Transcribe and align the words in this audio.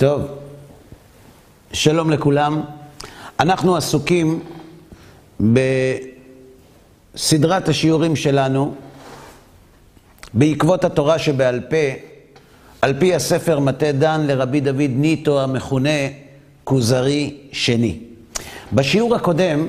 טוב, 0.00 0.22
שלום 1.72 2.10
לכולם. 2.10 2.62
אנחנו 3.40 3.76
עסוקים 3.76 4.42
בסדרת 7.14 7.68
השיעורים 7.68 8.16
שלנו 8.16 8.74
בעקבות 10.34 10.84
התורה 10.84 11.18
שבעל 11.18 11.60
פה, 11.60 11.76
על 12.82 13.00
פי 13.00 13.14
הספר 13.14 13.58
מטה 13.60 13.92
דן 13.92 14.26
לרבי 14.26 14.60
דוד 14.60 14.90
ניטו 14.90 15.40
המכונה 15.40 15.98
כוזרי 16.64 17.36
שני. 17.52 17.98
בשיעור 18.72 19.14
הקודם 19.14 19.68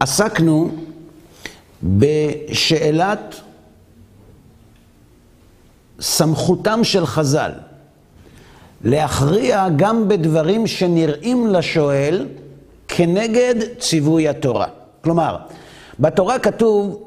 עסקנו 0.00 0.70
בשאלת 1.82 3.40
סמכותם 6.00 6.84
של 6.84 7.06
חז"ל 7.06 7.50
להכריע 8.84 9.66
גם 9.76 10.08
בדברים 10.08 10.66
שנראים 10.66 11.46
לשואל 11.46 12.26
כנגד 12.88 13.54
ציווי 13.78 14.28
התורה. 14.28 14.66
כלומר, 15.04 15.36
בתורה 16.00 16.38
כתוב, 16.38 17.02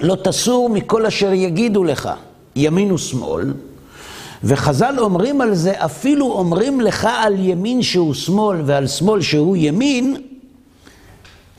לא 0.00 0.16
תסור 0.24 0.68
מכל 0.68 1.06
אשר 1.06 1.32
יגידו 1.32 1.84
לך, 1.84 2.10
ימין 2.56 2.92
ושמאל, 2.92 3.54
וחז"ל 4.44 4.94
אומרים 4.98 5.40
על 5.40 5.54
זה, 5.54 5.72
אפילו 5.84 6.32
אומרים 6.32 6.80
לך 6.80 7.08
על 7.18 7.34
ימין 7.38 7.82
שהוא 7.82 8.14
שמאל 8.14 8.62
ועל 8.64 8.86
שמאל 8.86 9.20
שהוא 9.20 9.56
ימין, 9.56 10.16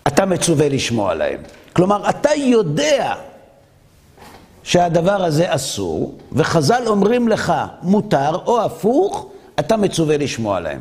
אתה 0.08 0.26
מצווה 0.26 0.70
לשמוע 0.70 1.14
להם. 1.14 1.40
כלומר, 1.74 2.10
אתה 2.10 2.30
יודע 2.36 3.14
שהדבר 4.64 5.24
הזה 5.24 5.56
אסור, 5.56 6.16
וחז"ל 6.32 6.84
אומרים 6.88 7.28
לך 7.28 7.54
מותר, 7.82 8.36
או 8.46 8.62
הפוך, 8.62 9.28
אתה 9.60 9.78
מצווה 9.78 10.18
לשמוע 10.18 10.60
להם. 10.60 10.80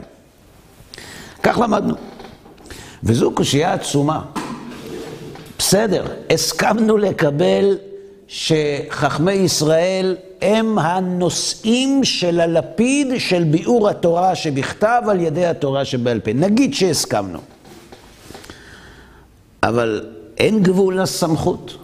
כך 1.42 1.58
למדנו. 1.58 1.94
וזו 3.02 3.30
קושייה 3.30 3.72
עצומה. 3.72 4.22
בסדר, 5.58 6.04
הסכמנו 6.30 6.96
לקבל 6.96 7.78
שחכמי 8.28 9.32
ישראל 9.32 10.16
הם 10.42 10.78
הנושאים 10.78 12.04
של 12.04 12.40
הלפיד 12.40 13.06
של 13.18 13.44
ביאור 13.44 13.88
התורה 13.88 14.34
שבכתב 14.34 15.02
על 15.08 15.20
ידי 15.20 15.46
התורה 15.46 15.84
שבעל 15.84 16.20
פה. 16.20 16.32
נגיד 16.32 16.74
שהסכמנו. 16.74 17.38
אבל 19.62 20.04
אין 20.38 20.62
גבול 20.62 21.00
לסמכות. 21.00 21.76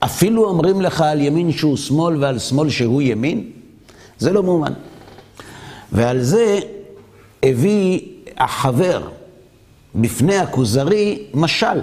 אפילו 0.00 0.44
אומרים 0.44 0.80
לך 0.80 1.00
על 1.00 1.20
ימין 1.20 1.52
שהוא 1.52 1.76
שמאל 1.76 2.22
ועל 2.24 2.38
שמאל 2.38 2.70
שהוא 2.70 3.02
ימין, 3.02 3.50
זה 4.18 4.32
לא 4.32 4.42
מובן. 4.42 4.72
ועל 5.92 6.22
זה 6.22 6.58
הביא 7.42 8.00
החבר 8.38 9.08
בפני 9.94 10.36
הכוזרי 10.36 11.22
משל. 11.34 11.80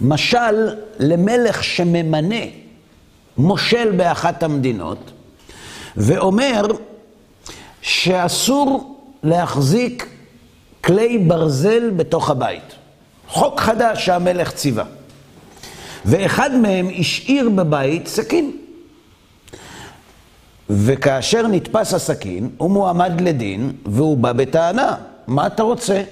משל 0.00 0.74
למלך 0.98 1.64
שממנה 1.64 2.44
מושל 3.38 3.92
באחת 3.96 4.42
המדינות, 4.42 5.10
ואומר 5.96 6.66
שאסור 7.82 8.98
להחזיק 9.22 10.08
כלי 10.84 11.18
ברזל 11.18 11.90
בתוך 11.90 12.30
הבית. 12.30 12.74
חוק 13.28 13.60
חדש 13.60 14.06
שהמלך 14.06 14.52
ציווה. 14.52 14.84
ואחד 16.04 16.54
מהם 16.54 16.88
השאיר 16.98 17.48
בבית 17.48 18.06
סכין. 18.06 18.56
וכאשר 20.70 21.46
נתפס 21.46 21.94
הסכין, 21.94 22.50
הוא 22.56 22.70
מועמד 22.70 23.20
לדין, 23.20 23.72
והוא 23.86 24.16
בא 24.16 24.32
בטענה, 24.32 24.96
מה 25.26 25.46
אתה 25.46 25.62
רוצה? 25.62 26.02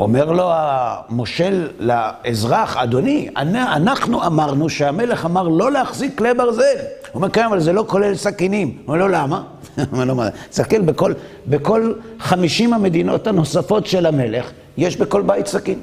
אומר 0.00 0.32
לו 0.32 0.50
המושל 0.52 1.68
לאזרח, 1.78 2.76
אדוני, 2.76 3.28
אנחנו 3.36 4.26
אמרנו 4.26 4.68
שהמלך 4.68 5.24
אמר 5.24 5.48
לא 5.48 5.72
להחזיק 5.72 6.18
כלי 6.18 6.34
ברזל. 6.34 6.62
הוא 6.62 7.14
אומר, 7.14 7.30
כן, 7.30 7.44
אבל 7.44 7.60
זה 7.60 7.72
לא 7.72 7.84
כולל 7.88 8.14
סכינים. 8.14 8.68
הוא 8.68 8.86
אומר 8.86 8.98
לו, 8.98 9.08
למה? 9.08 9.42
הוא 9.76 9.84
אומר 9.92 10.04
לו, 10.04 10.14
מה? 10.14 10.28
תסתכל, 10.50 10.80
בכל, 10.80 11.12
בכל 11.46 11.92
חמישים 12.18 12.72
המדינות 12.72 13.26
הנוספות 13.26 13.86
של 13.86 14.06
המלך, 14.06 14.50
יש 14.76 14.96
בכל 14.96 15.22
בית 15.22 15.46
סכין. 15.46 15.80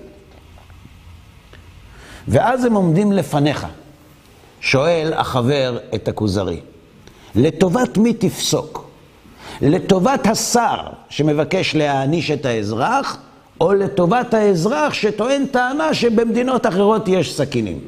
ואז 2.27 2.65
הם 2.65 2.73
עומדים 2.73 3.11
לפניך, 3.11 3.67
שואל 4.61 5.13
החבר 5.15 5.77
את 5.95 6.07
הכוזרי, 6.07 6.59
לטובת 7.35 7.97
מי 7.97 8.13
תפסוק? 8.13 8.89
לטובת 9.61 10.27
השר 10.27 10.77
שמבקש 11.09 11.75
להעניש 11.75 12.31
את 12.31 12.45
האזרח, 12.45 13.17
או 13.61 13.73
לטובת 13.73 14.33
האזרח 14.33 14.93
שטוען 14.93 15.45
טענה 15.45 15.93
שבמדינות 15.93 16.65
אחרות 16.65 17.07
יש 17.07 17.37
סכינים. 17.37 17.79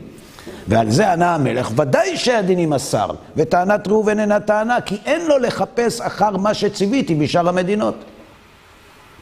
ועל 0.68 0.92
זה 0.92 1.12
ענה 1.12 1.36
המלך, 1.36 1.72
ודאי 1.76 2.18
שהדין 2.18 2.60
עם 2.60 2.74
השר, 2.74 3.10
וטענת 3.38 3.88
ראובן 3.88 4.20
אינה 4.20 4.40
טענה, 4.40 4.82
כי 4.82 4.98
אין 5.06 5.28
לו 5.28 5.38
לחפש 5.38 6.02
אחר 6.02 6.38
מה 6.38 6.54
שציוויתי 6.54 7.16
בשאר 7.16 7.50
המדינות. 7.50 7.96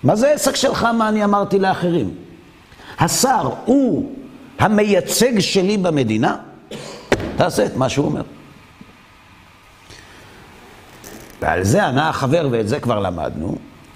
מה 0.03 0.15
זה 0.15 0.31
עסק 0.31 0.55
שלך, 0.55 0.83
מה 0.83 1.09
אני 1.09 1.23
אמרתי 1.23 1.59
לאחרים? 1.59 2.11
השר 2.99 3.49
הוא 3.65 4.11
המייצג 4.59 5.39
שלי 5.39 5.77
במדינה, 5.77 6.35
תעשה 7.37 7.65
את 7.65 7.75
מה 7.75 7.89
שהוא 7.89 8.05
אומר. 8.05 8.21
ועל 11.41 11.63
זה 11.63 11.85
ענה 11.85 12.09
החבר, 12.09 12.47
ואת 12.51 12.67
זה 12.67 12.79
כבר 12.79 12.99
למדנו, 12.99 13.55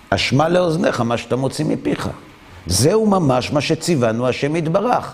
אשמע 0.09 0.49
לאוזניך 0.49 1.01
מה 1.01 1.17
שאתה 1.17 1.35
מוציא 1.35 1.65
מפיך. 1.65 2.09
זהו 2.67 3.05
ממש 3.05 3.51
מה 3.51 3.61
שציוונו 3.61 4.27
השם 4.27 4.55
יתברך. 4.55 5.13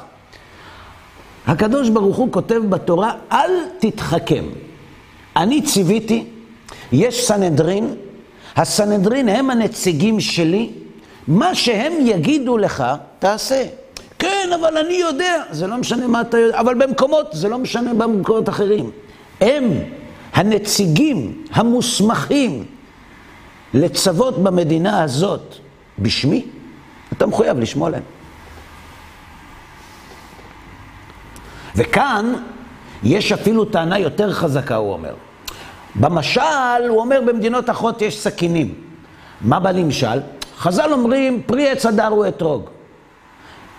הקדוש 1.47 1.89
ברוך 1.89 2.17
הוא 2.17 2.31
כותב 2.31 2.61
בתורה, 2.69 3.13
אל 3.31 3.51
תתחכם. 3.79 4.43
אני 5.35 5.61
ציוויתי, 5.61 6.25
יש 6.91 7.27
סנהדרין, 7.27 7.95
הסנהדרין 8.55 9.29
הם 9.29 9.49
הנציגים 9.49 10.19
שלי, 10.19 10.69
מה 11.27 11.55
שהם 11.55 11.93
יגידו 11.99 12.57
לך, 12.57 12.83
תעשה. 13.19 13.65
כן, 14.19 14.49
אבל 14.55 14.77
אני 14.77 14.93
יודע, 14.93 15.43
זה 15.51 15.67
לא 15.67 15.77
משנה 15.77 16.07
מה 16.07 16.21
אתה 16.21 16.37
יודע, 16.37 16.59
אבל 16.59 16.75
במקומות, 16.75 17.27
זה 17.31 17.49
לא 17.49 17.57
משנה 17.57 17.93
במקומות 17.93 18.49
אחרים. 18.49 18.91
הם 19.41 19.63
הנציגים 20.33 21.43
המוסמכים 21.51 22.65
לצוות 23.73 24.37
במדינה 24.37 25.03
הזאת 25.03 25.55
בשמי, 25.99 26.45
אתה 27.13 27.25
מחויב 27.25 27.59
לשמוע 27.59 27.89
להם. 27.89 28.03
וכאן 31.75 32.33
יש 33.03 33.31
אפילו 33.31 33.65
טענה 33.65 33.99
יותר 33.99 34.33
חזקה, 34.33 34.75
הוא 34.75 34.93
אומר. 34.93 35.13
במשל, 35.95 36.41
הוא 36.89 36.99
אומר, 36.99 37.21
במדינות 37.27 37.69
אחרות 37.69 38.01
יש 38.01 38.19
סכינים. 38.19 38.73
מה 39.41 39.59
בנמשל? 39.59 40.19
חז"ל 40.57 40.93
אומרים, 40.93 41.41
פרי 41.45 41.69
עץ 41.69 41.85
הדר 41.85 42.07
הוא 42.07 42.27
אתרוג. 42.27 42.69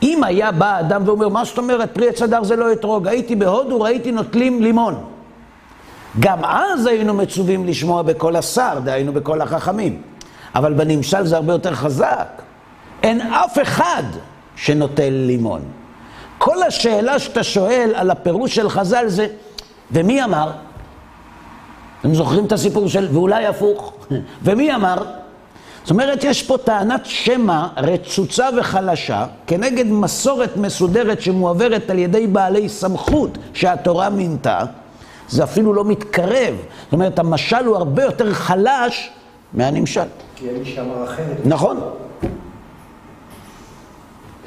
אם 0.03 0.25
היה 0.25 0.53
בא 0.53 0.81
אדם 0.81 1.03
ואומר, 1.07 1.29
מה 1.29 1.45
זאת 1.45 1.59
אומרת, 1.59 1.95
פרי 1.95 2.09
עץ 2.09 2.23
הדר 2.23 2.45
זה 2.45 2.57
לא 2.57 2.73
אתרוג, 2.73 3.09
הייתי 3.09 3.37
בהודו, 3.37 3.81
ראיתי 3.81 4.13
נוטלים 4.13 4.63
לימון. 4.63 5.05
גם 6.21 6.45
אז 6.45 6.87
היינו 6.87 7.15
מצווים 7.15 7.67
לשמוע 7.67 8.03
בקול 8.03 8.37
השר, 8.37 8.79
דהיינו 8.85 9.13
בקול 9.13 9.41
החכמים. 9.41 10.03
אבל 10.55 10.75
בנמשל 10.75 11.27
זה 11.27 11.37
הרבה 11.37 11.53
יותר 11.53 11.75
חזק. 11.75 12.43
אין 13.03 13.21
אף 13.21 13.59
אחד 13.63 14.03
שנוטל 14.57 15.11
לימון. 15.11 15.61
כל 16.39 16.63
השאלה 16.63 17.19
שאתה 17.19 17.43
שואל 17.43 17.93
על 17.95 18.11
הפירוש 18.11 18.55
של 18.55 18.69
חז"ל 18.69 19.05
זה, 19.09 19.27
ומי 19.93 20.25
אמר? 20.25 20.51
אתם 22.01 22.15
זוכרים 22.15 22.45
את 22.45 22.53
הסיפור 22.53 22.89
של, 22.89 23.09
ואולי 23.13 23.47
הפוך, 23.47 23.93
ומי 24.45 24.75
אמר? 24.75 25.05
זאת 25.83 25.91
אומרת, 25.91 26.25
יש 26.25 26.43
פה 26.43 26.59
טענת 26.59 27.01
שמע 27.05 27.67
רצוצה 27.77 28.49
וחלשה 28.59 29.27
כנגד 29.47 29.87
מסורת 29.87 30.57
מסודרת 30.57 31.23
שמועברת 31.23 31.91
על 31.91 31.99
ידי 31.99 32.27
בעלי 32.27 32.69
סמכות 32.69 33.39
שהתורה 33.55 34.11
מינתה, 34.11 34.61
זה 35.31 35.45
אפילו 35.45 35.75
לא 35.75 35.85
מתקרב. 35.85 36.55
זאת 36.85 36.93
אומרת, 36.93 37.19
המשל 37.19 37.65
הוא 37.65 37.77
הרבה 37.77 38.05
יותר 38.05 38.35
חלש 38.35 39.11
מהנמשל. 39.55 40.01
כי 40.37 40.49
אין 40.49 40.57
מי 40.59 40.65
שאמר 40.65 41.05
אחרת. 41.05 41.37
נכון. 41.45 41.81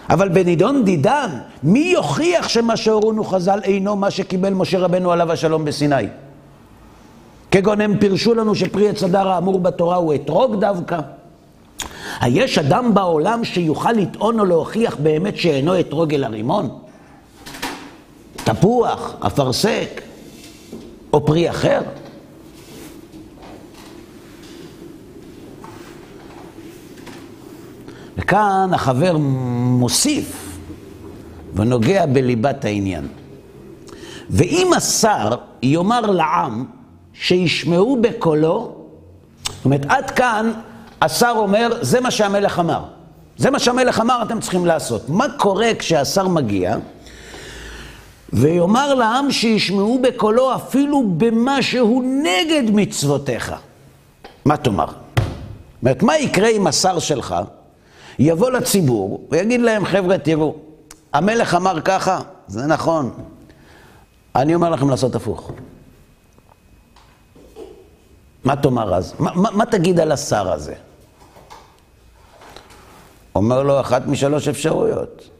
אבל 0.09 0.29
בנידון 0.29 0.83
דידן, 0.83 1.29
מי 1.63 1.79
יוכיח 1.79 2.47
שמה 2.47 2.77
שהורונו 2.77 3.23
חז"ל 3.23 3.59
אינו 3.63 3.95
מה 3.95 4.11
שקיבל 4.11 4.53
משה 4.53 4.79
רבנו 4.79 5.11
עליו 5.11 5.31
השלום 5.31 5.65
בסיני? 5.65 6.07
כגון 7.51 7.81
הם 7.81 7.97
פירשו 7.99 8.33
לנו 8.33 8.55
שפרי 8.55 8.89
עץ 8.89 9.03
הדר 9.03 9.27
האמור 9.27 9.59
בתורה 9.59 9.95
הוא 9.95 10.15
אתרוג 10.15 10.55
דווקא. 10.59 10.99
היש 12.21 12.57
אדם 12.57 12.93
בעולם 12.93 13.43
שיוכל 13.43 13.91
לטעון 13.91 14.39
או 14.39 14.45
להוכיח 14.45 14.95
באמת 14.95 15.37
שאינו 15.37 15.79
אתרוג 15.79 16.13
אל 16.13 16.23
הרימון? 16.23 16.69
תפוח, 18.35 19.13
אפרסק, 19.19 20.01
או 21.13 21.25
פרי 21.25 21.49
אחר? 21.49 21.81
כאן 28.27 28.69
החבר 28.73 29.17
מוסיף 29.17 30.59
ונוגע 31.55 32.05
בליבת 32.05 32.65
העניין. 32.65 33.07
ואם 34.29 34.71
השר 34.77 35.35
יאמר 35.61 36.01
לעם 36.01 36.65
שישמעו 37.13 37.97
בקולו, 38.01 38.75
זאת 39.45 39.65
אומרת, 39.65 39.85
עד 39.87 40.11
כאן 40.11 40.51
השר 41.01 41.33
אומר, 41.35 41.77
זה 41.81 41.99
מה 41.99 42.11
שהמלך 42.11 42.59
אמר. 42.59 42.83
זה 43.37 43.51
מה 43.51 43.59
שהמלך 43.59 43.99
אמר, 43.99 44.23
אתם 44.23 44.39
צריכים 44.39 44.65
לעשות. 44.65 45.09
מה 45.09 45.25
קורה 45.37 45.69
כשהשר 45.79 46.27
מגיע 46.27 46.77
ויאמר 48.33 48.93
לעם 48.93 49.31
שישמעו 49.31 49.99
בקולו 50.01 50.55
אפילו 50.55 51.03
במה 51.17 51.61
שהוא 51.61 52.03
נגד 52.03 52.63
מצוותיך? 52.73 53.53
מה 54.45 54.57
תאמר? 54.57 54.85
זאת 54.85 54.95
אומרת, 55.81 56.03
מה 56.03 56.17
יקרה 56.17 56.47
אם 56.47 56.67
השר 56.67 56.99
שלך 56.99 57.35
יבוא 58.19 58.51
לציבור 58.51 59.27
ויגיד 59.31 59.61
להם, 59.61 59.85
חבר'ה, 59.85 60.17
תראו, 60.17 60.55
המלך 61.13 61.55
אמר 61.55 61.81
ככה, 61.81 62.19
זה 62.47 62.65
נכון. 62.65 63.11
אני 64.35 64.55
אומר 64.55 64.69
לכם 64.69 64.89
לעשות 64.89 65.15
הפוך. 65.15 65.51
מה 68.43 68.55
תאמר 68.55 68.95
אז? 68.95 69.13
מה, 69.19 69.31
מה, 69.35 69.51
מה 69.51 69.65
תגיד 69.65 69.99
על 69.99 70.11
השר 70.11 70.51
הזה? 70.51 70.73
אומר 73.35 73.63
לו 73.63 73.79
אחת 73.79 74.07
משלוש 74.07 74.47
אפשרויות. 74.47 75.32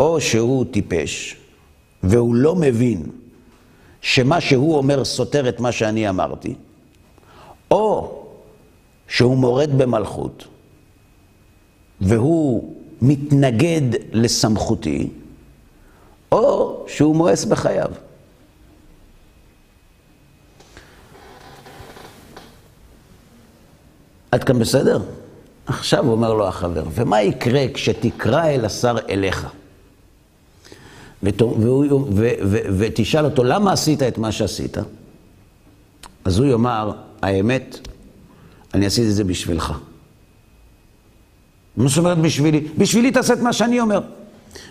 או 0.00 0.20
שהוא 0.20 0.64
טיפש, 0.70 1.36
והוא 2.02 2.34
לא 2.34 2.54
מבין 2.54 3.02
שמה 4.00 4.40
שהוא 4.40 4.76
אומר 4.76 5.04
סותר 5.04 5.48
את 5.48 5.60
מה 5.60 5.72
שאני 5.72 6.08
אמרתי, 6.08 6.54
או 7.70 8.22
שהוא 9.08 9.36
מורד 9.36 9.70
במלכות, 9.78 10.44
והוא 12.00 12.74
מתנגד 13.02 13.82
לסמכותי, 14.12 15.10
או 16.32 16.84
שהוא 16.88 17.16
מואס 17.16 17.44
בחייו. 17.44 17.90
עד 24.30 24.44
כאן 24.44 24.58
בסדר? 24.58 25.02
עכשיו 25.66 26.08
אומר 26.08 26.34
לו 26.34 26.48
החבר, 26.48 26.84
ומה 26.94 27.22
יקרה 27.22 27.64
כשתקרא 27.74 28.46
אל 28.46 28.64
השר 28.64 28.96
אליך? 29.08 29.59
ותשאל 32.78 33.24
אותו, 33.24 33.44
למה 33.44 33.72
עשית 33.72 34.02
את 34.02 34.18
מה 34.18 34.32
שעשית? 34.32 34.76
אז 36.24 36.38
הוא 36.38 36.46
יאמר, 36.46 36.92
האמת, 37.22 37.88
אני 38.74 38.86
עשיתי 38.86 39.08
את 39.08 39.14
זה 39.14 39.24
בשבילך. 39.24 39.72
מה 41.76 41.88
זאת 41.88 41.98
אומרת 41.98 42.18
בשבילי? 42.18 42.68
בשבילי 42.78 43.10
תעשה 43.10 43.34
את 43.34 43.38
מה 43.38 43.52
שאני 43.52 43.80
אומר. 43.80 44.00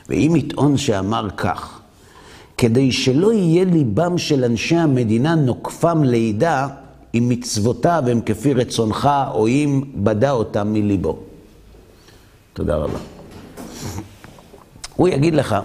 ואם 0.09 0.35
יטעון 0.35 0.77
שאמר 0.77 1.27
כך, 1.37 1.79
כדי 2.57 2.91
שלא 2.91 3.33
יהיה 3.33 3.65
ליבם 3.65 4.17
של 4.17 4.43
אנשי 4.43 4.75
המדינה 4.75 5.35
נוקפם 5.35 6.03
לידה, 6.03 6.67
אם 7.13 7.29
מצוותיו 7.29 8.03
הם 8.07 8.21
כפי 8.21 8.53
רצונך, 8.53 9.09
או 9.31 9.47
אם 9.47 9.81
בדה 9.95 10.31
אותם 10.31 10.73
מליבו. 10.73 11.19
תודה 12.53 12.75
רבה. 12.75 12.99
הוא 14.95 15.07
יגיד 15.07 15.33
לך, 15.33 15.55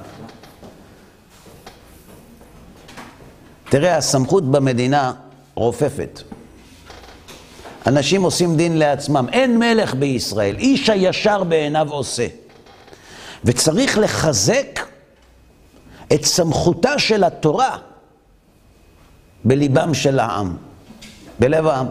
תראה, 3.75 3.97
הסמכות 3.97 4.50
במדינה 4.50 5.12
רופפת. 5.55 6.23
אנשים 7.87 8.23
עושים 8.23 8.56
דין 8.56 8.79
לעצמם. 8.79 9.26
אין 9.32 9.59
מלך 9.59 9.94
בישראל, 9.94 10.56
איש 10.56 10.91
הישר 10.91 11.44
בעיניו 11.44 11.93
עושה. 11.93 12.26
וצריך 13.44 13.99
לחזק 13.99 14.81
את 16.12 16.25
סמכותה 16.25 16.99
של 16.99 17.25
התורה 17.25 17.79
בליבם 19.44 19.94
של 19.94 20.19
העם, 20.19 20.56
בלב 21.38 21.67
העם. 21.67 21.87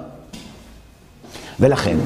ולכן, 1.60 1.98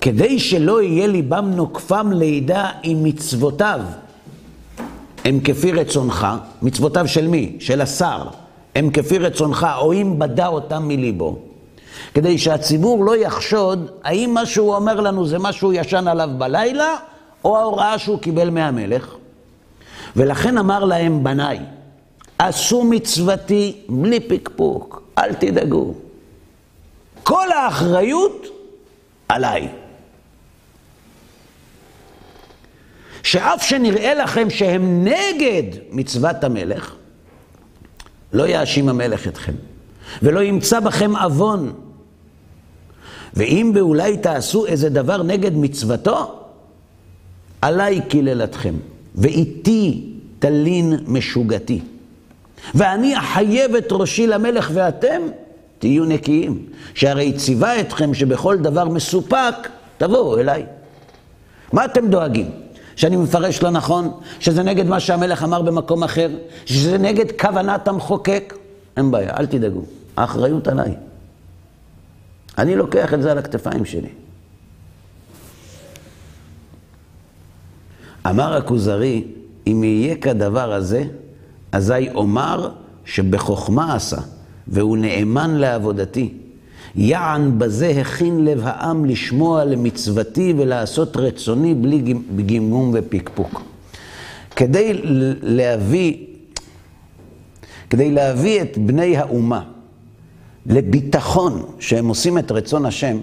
כדי 0.00 0.38
שלא 0.38 0.82
יהיה 0.82 1.06
ליבם 1.06 1.50
נוקפם 1.54 2.12
לידה 2.12 2.70
עם 2.82 3.04
מצוותיו, 3.04 3.80
הם 5.24 5.40
כפי 5.40 5.72
רצונך, 5.72 6.26
מצוותיו 6.62 7.08
של 7.08 7.28
מי? 7.28 7.56
של 7.60 7.80
השר, 7.80 8.41
הם 8.74 8.90
כפי 8.90 9.18
רצונך, 9.18 9.66
או 9.78 9.92
אם 9.92 10.18
בדה 10.18 10.46
אותם 10.46 10.88
מליבו. 10.88 11.38
כדי 12.14 12.38
שהציבור 12.38 13.04
לא 13.04 13.16
יחשוד 13.16 13.90
האם 14.04 14.30
מה 14.34 14.46
שהוא 14.46 14.74
אומר 14.74 15.00
לנו 15.00 15.26
זה 15.26 15.38
מה 15.38 15.52
שהוא 15.52 15.72
ישן 15.72 16.08
עליו 16.08 16.28
בלילה, 16.38 16.96
או 17.44 17.58
ההוראה 17.58 17.98
שהוא 17.98 18.18
קיבל 18.18 18.50
מהמלך. 18.50 19.14
ולכן 20.16 20.58
אמר 20.58 20.84
להם 20.84 21.24
בניי, 21.24 21.58
עשו 22.38 22.84
מצוותי 22.84 23.80
בלי 23.88 24.20
פקפוק, 24.20 25.02
אל 25.18 25.34
תדאגו. 25.34 25.94
כל 27.22 27.52
האחריות 27.52 28.46
עליי. 29.28 29.68
שאף 33.22 33.62
שנראה 33.62 34.14
לכם 34.14 34.50
שהם 34.50 35.04
נגד 35.04 35.62
מצוות 35.90 36.44
המלך, 36.44 36.94
לא 38.32 38.48
יאשים 38.48 38.88
המלך 38.88 39.28
אתכם, 39.28 39.52
ולא 40.22 40.40
ימצא 40.40 40.80
בכם 40.80 41.16
עוון. 41.16 41.72
ואם 43.34 43.70
באולי 43.74 44.16
תעשו 44.16 44.66
איזה 44.66 44.88
דבר 44.88 45.22
נגד 45.22 45.56
מצוותו, 45.56 46.38
עליי 47.62 48.00
קללתכם, 48.08 48.74
ואיתי 49.14 50.12
תלין 50.38 50.98
משוגתי. 51.06 51.80
ואני 52.74 53.18
אחייב 53.18 53.74
את 53.74 53.88
ראשי 53.90 54.26
למלך 54.26 54.70
ואתם 54.74 55.22
תהיו 55.78 56.04
נקיים. 56.04 56.66
שהרי 56.94 57.32
ציווה 57.32 57.80
אתכם 57.80 58.14
שבכל 58.14 58.56
דבר 58.56 58.88
מסופק, 58.88 59.68
תבואו 59.98 60.38
אליי. 60.38 60.64
מה 61.72 61.84
אתם 61.84 62.08
דואגים? 62.08 62.50
שאני 63.02 63.16
מפרש 63.16 63.62
לא 63.62 63.70
נכון? 63.70 64.20
שזה 64.40 64.62
נגד 64.62 64.86
מה 64.86 65.00
שהמלך 65.00 65.42
אמר 65.42 65.62
במקום 65.62 66.04
אחר? 66.04 66.30
שזה 66.66 66.98
נגד 66.98 67.40
כוונת 67.40 67.88
המחוקק? 67.88 68.54
אין 68.96 69.10
בעיה, 69.10 69.36
אל 69.38 69.46
תדאגו. 69.46 69.82
האחריות 70.16 70.68
עליי. 70.68 70.94
אני 72.58 72.76
לוקח 72.76 73.14
את 73.14 73.22
זה 73.22 73.32
על 73.32 73.38
הכתפיים 73.38 73.84
שלי. 73.84 74.08
אמר 78.26 78.56
הכוזרי, 78.56 79.24
אם 79.66 79.84
יהיה 79.84 80.16
כדבר 80.16 80.72
הזה, 80.72 81.04
אזי 81.72 82.08
אומר 82.14 82.70
שבחוכמה 83.04 83.94
עשה, 83.94 84.20
והוא 84.68 84.98
נאמן 84.98 85.54
לעבודתי. 85.54 86.34
יען 86.96 87.58
בזה 87.58 87.94
הכין 88.00 88.44
לב 88.44 88.60
העם 88.64 89.04
לשמוע 89.04 89.64
למצוותי 89.64 90.54
ולעשות 90.58 91.16
רצוני 91.16 91.74
בלי 91.74 92.14
גימום 92.36 92.94
ופקפוק. 92.94 93.62
כדי 94.56 95.00
להביא, 95.42 96.16
כדי 97.90 98.10
להביא 98.10 98.62
את 98.62 98.78
בני 98.78 99.16
האומה 99.16 99.62
לביטחון 100.66 101.62
שהם 101.78 102.08
עושים 102.08 102.38
את 102.38 102.52
רצון 102.52 102.86
השם, 102.86 103.18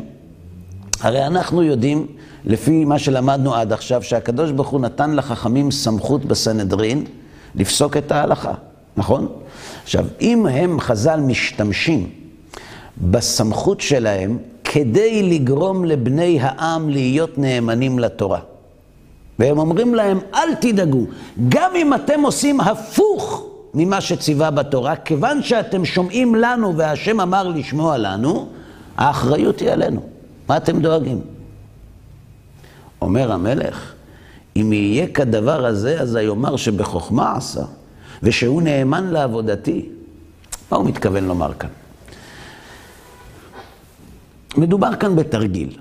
הרי 1.01 1.27
אנחנו 1.27 1.63
יודעים, 1.63 2.07
לפי 2.45 2.85
מה 2.85 2.99
שלמדנו 2.99 3.55
עד 3.55 3.73
עכשיו, 3.73 4.03
שהקדוש 4.03 4.51
ברוך 4.51 4.69
הוא 4.69 4.79
נתן 4.79 5.15
לחכמים 5.15 5.71
סמכות 5.71 6.25
בסנהדרין 6.25 7.05
לפסוק 7.55 7.97
את 7.97 8.11
ההלכה, 8.11 8.53
נכון? 8.97 9.27
עכשיו, 9.83 10.05
אם 10.21 10.45
הם, 10.45 10.79
חז"ל, 10.79 11.19
משתמשים 11.19 12.09
בסמכות 13.01 13.81
שלהם 13.81 14.37
כדי 14.63 15.23
לגרום 15.23 15.85
לבני 15.85 16.39
העם 16.41 16.89
להיות 16.89 17.37
נאמנים 17.37 17.99
לתורה. 17.99 18.39
והם 19.39 19.57
אומרים 19.57 19.95
להם, 19.95 20.19
אל 20.33 20.55
תדאגו, 20.55 21.05
גם 21.49 21.71
אם 21.75 21.93
אתם 21.93 22.21
עושים 22.21 22.61
הפוך 22.61 23.45
ממה 23.73 24.01
שציווה 24.01 24.51
בתורה, 24.51 24.95
כיוון 24.95 25.43
שאתם 25.43 25.85
שומעים 25.85 26.35
לנו 26.35 26.77
והשם 26.77 27.21
אמר 27.21 27.47
לשמוע 27.47 27.97
לנו, 27.97 28.47
האחריות 28.97 29.59
היא 29.59 29.71
עלינו. 29.71 30.01
מה 30.49 30.57
אתם 30.57 30.79
דואגים? 30.79 31.21
אומר 33.01 33.31
המלך, 33.31 33.93
אם 34.55 34.73
יהיה 34.73 35.07
כדבר 35.07 35.65
הזה, 35.65 36.01
אז 36.01 36.15
היאמר 36.15 36.55
שבחוכמה 36.55 37.33
עשה, 37.35 37.63
ושהוא 38.23 38.61
נאמן 38.61 39.07
לעבודתי. 39.07 39.89
מה 40.71 40.77
הוא 40.77 40.85
מתכוון 40.85 41.23
לומר 41.23 41.53
כאן? 41.53 41.69
מדובר 44.57 44.95
כאן 44.95 45.15
בתרגיל. 45.15 45.77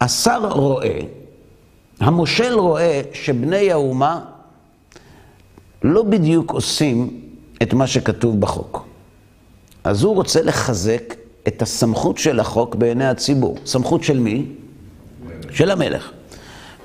השר 0.00 0.48
רואה, 0.48 1.00
המושל 2.00 2.52
רואה 2.54 3.00
שבני 3.12 3.72
האומה 3.72 4.24
לא 5.82 6.02
בדיוק 6.02 6.50
עושים 6.52 7.20
את 7.62 7.74
מה 7.74 7.86
שכתוב 7.86 8.40
בחוק. 8.40 8.86
אז 9.84 10.02
הוא 10.02 10.14
רוצה 10.14 10.42
לחזק 10.42 11.14
את 11.48 11.62
הסמכות 11.62 12.18
של 12.18 12.40
החוק 12.40 12.74
בעיני 12.74 13.06
הציבור. 13.06 13.56
סמכות 13.66 14.04
של 14.04 14.18
מי? 14.18 14.46
של 15.50 15.70
המלך. 15.70 16.12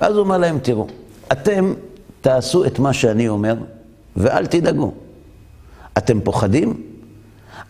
ואז 0.02 0.14
הוא 0.14 0.20
אומר 0.24 0.38
להם, 0.38 0.60
תראו, 0.60 0.88
אתם 1.32 1.74
תעשו 2.22 2.66
את 2.66 2.80
מה 2.80 2.94
שאני 2.94 3.28
אומר, 3.28 3.56
ואל 4.16 4.46
תדאגו. 4.46 4.94
אתם 5.98 6.22
פוחדים? 6.22 6.93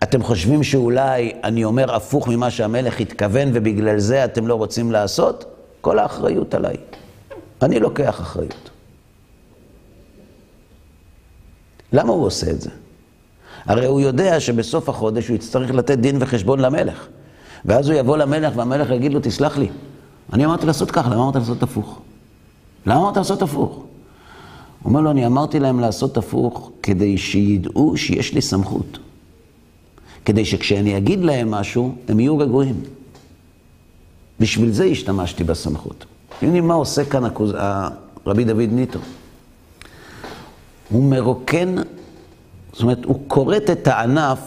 אתם 0.02 0.22
חושבים 0.22 0.62
שאולי 0.62 1.32
אני 1.44 1.64
אומר 1.64 1.94
הפוך 1.94 2.28
ממה 2.28 2.50
שהמלך 2.50 3.00
התכוון 3.00 3.50
ובגלל 3.54 3.98
זה 3.98 4.24
אתם 4.24 4.46
לא 4.46 4.54
רוצים 4.54 4.92
לעשות? 4.92 5.44
כל 5.80 5.98
האחריות 5.98 6.54
עליי. 6.54 6.76
אני 7.62 7.80
לוקח 7.80 8.20
אחריות. 8.20 8.70
למה 11.92 12.12
הוא 12.12 12.26
עושה 12.26 12.50
את 12.50 12.60
זה? 12.60 12.70
הרי 13.64 13.86
הוא 13.86 14.00
יודע 14.00 14.40
שבסוף 14.40 14.88
החודש 14.88 15.28
הוא 15.28 15.34
יצטרך 15.34 15.70
לתת 15.70 15.98
דין 15.98 16.16
וחשבון 16.20 16.60
למלך. 16.60 17.06
ואז 17.64 17.88
הוא 17.88 17.98
יבוא 17.98 18.16
למלך 18.16 18.56
והמלך 18.56 18.90
יגיד 18.90 19.12
לו, 19.12 19.20
תסלח 19.22 19.58
לי, 19.58 19.68
אני 20.32 20.44
אמרתי 20.44 20.66
לעשות 20.66 20.90
ככה, 20.90 21.10
למה 21.10 21.22
אמרת 21.22 21.36
לעשות 21.36 21.62
הפוך? 21.62 22.00
למה 22.86 23.00
אמרת 23.00 23.16
לעשות 23.16 23.42
הפוך? 23.42 23.70
הוא 23.74 23.84
אומר 24.84 25.00
לו, 25.00 25.10
אני 25.10 25.26
אמרתי 25.26 25.60
להם 25.60 25.80
לעשות 25.80 26.16
הפוך 26.16 26.70
כדי 26.82 27.18
שידעו 27.18 27.96
שיש 27.96 28.34
לי 28.34 28.42
סמכות. 28.42 28.98
כדי 30.24 30.44
שכשאני 30.44 30.96
אגיד 30.96 31.20
להם 31.24 31.50
משהו, 31.50 31.94
הם 32.08 32.20
יהיו 32.20 32.38
רגועים. 32.38 32.82
בשביל 34.40 34.72
זה 34.72 34.84
השתמשתי 34.84 35.44
בסמכות. 35.44 36.04
אתם 36.38 36.66
מה 36.66 36.74
עושה 36.74 37.04
כאן 37.04 37.22
רבי 38.26 38.44
דוד 38.44 38.68
ניטו? 38.72 38.98
הוא 40.88 41.04
מרוקן, 41.10 41.74
זאת 42.72 42.82
אומרת, 42.82 43.04
הוא 43.04 43.20
כורת 43.28 43.70
את 43.70 43.86
הענף 43.86 44.38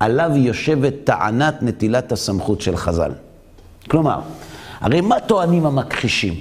עליו 0.00 0.30
יושבת 0.34 0.94
טענת 1.04 1.62
נטילת 1.62 2.12
הסמכות 2.12 2.60
של 2.60 2.76
חז"ל. 2.76 3.12
כלומר, 3.90 4.20
הרי 4.80 5.00
מה 5.00 5.20
טוענים 5.20 5.66
המכחישים? 5.66 6.34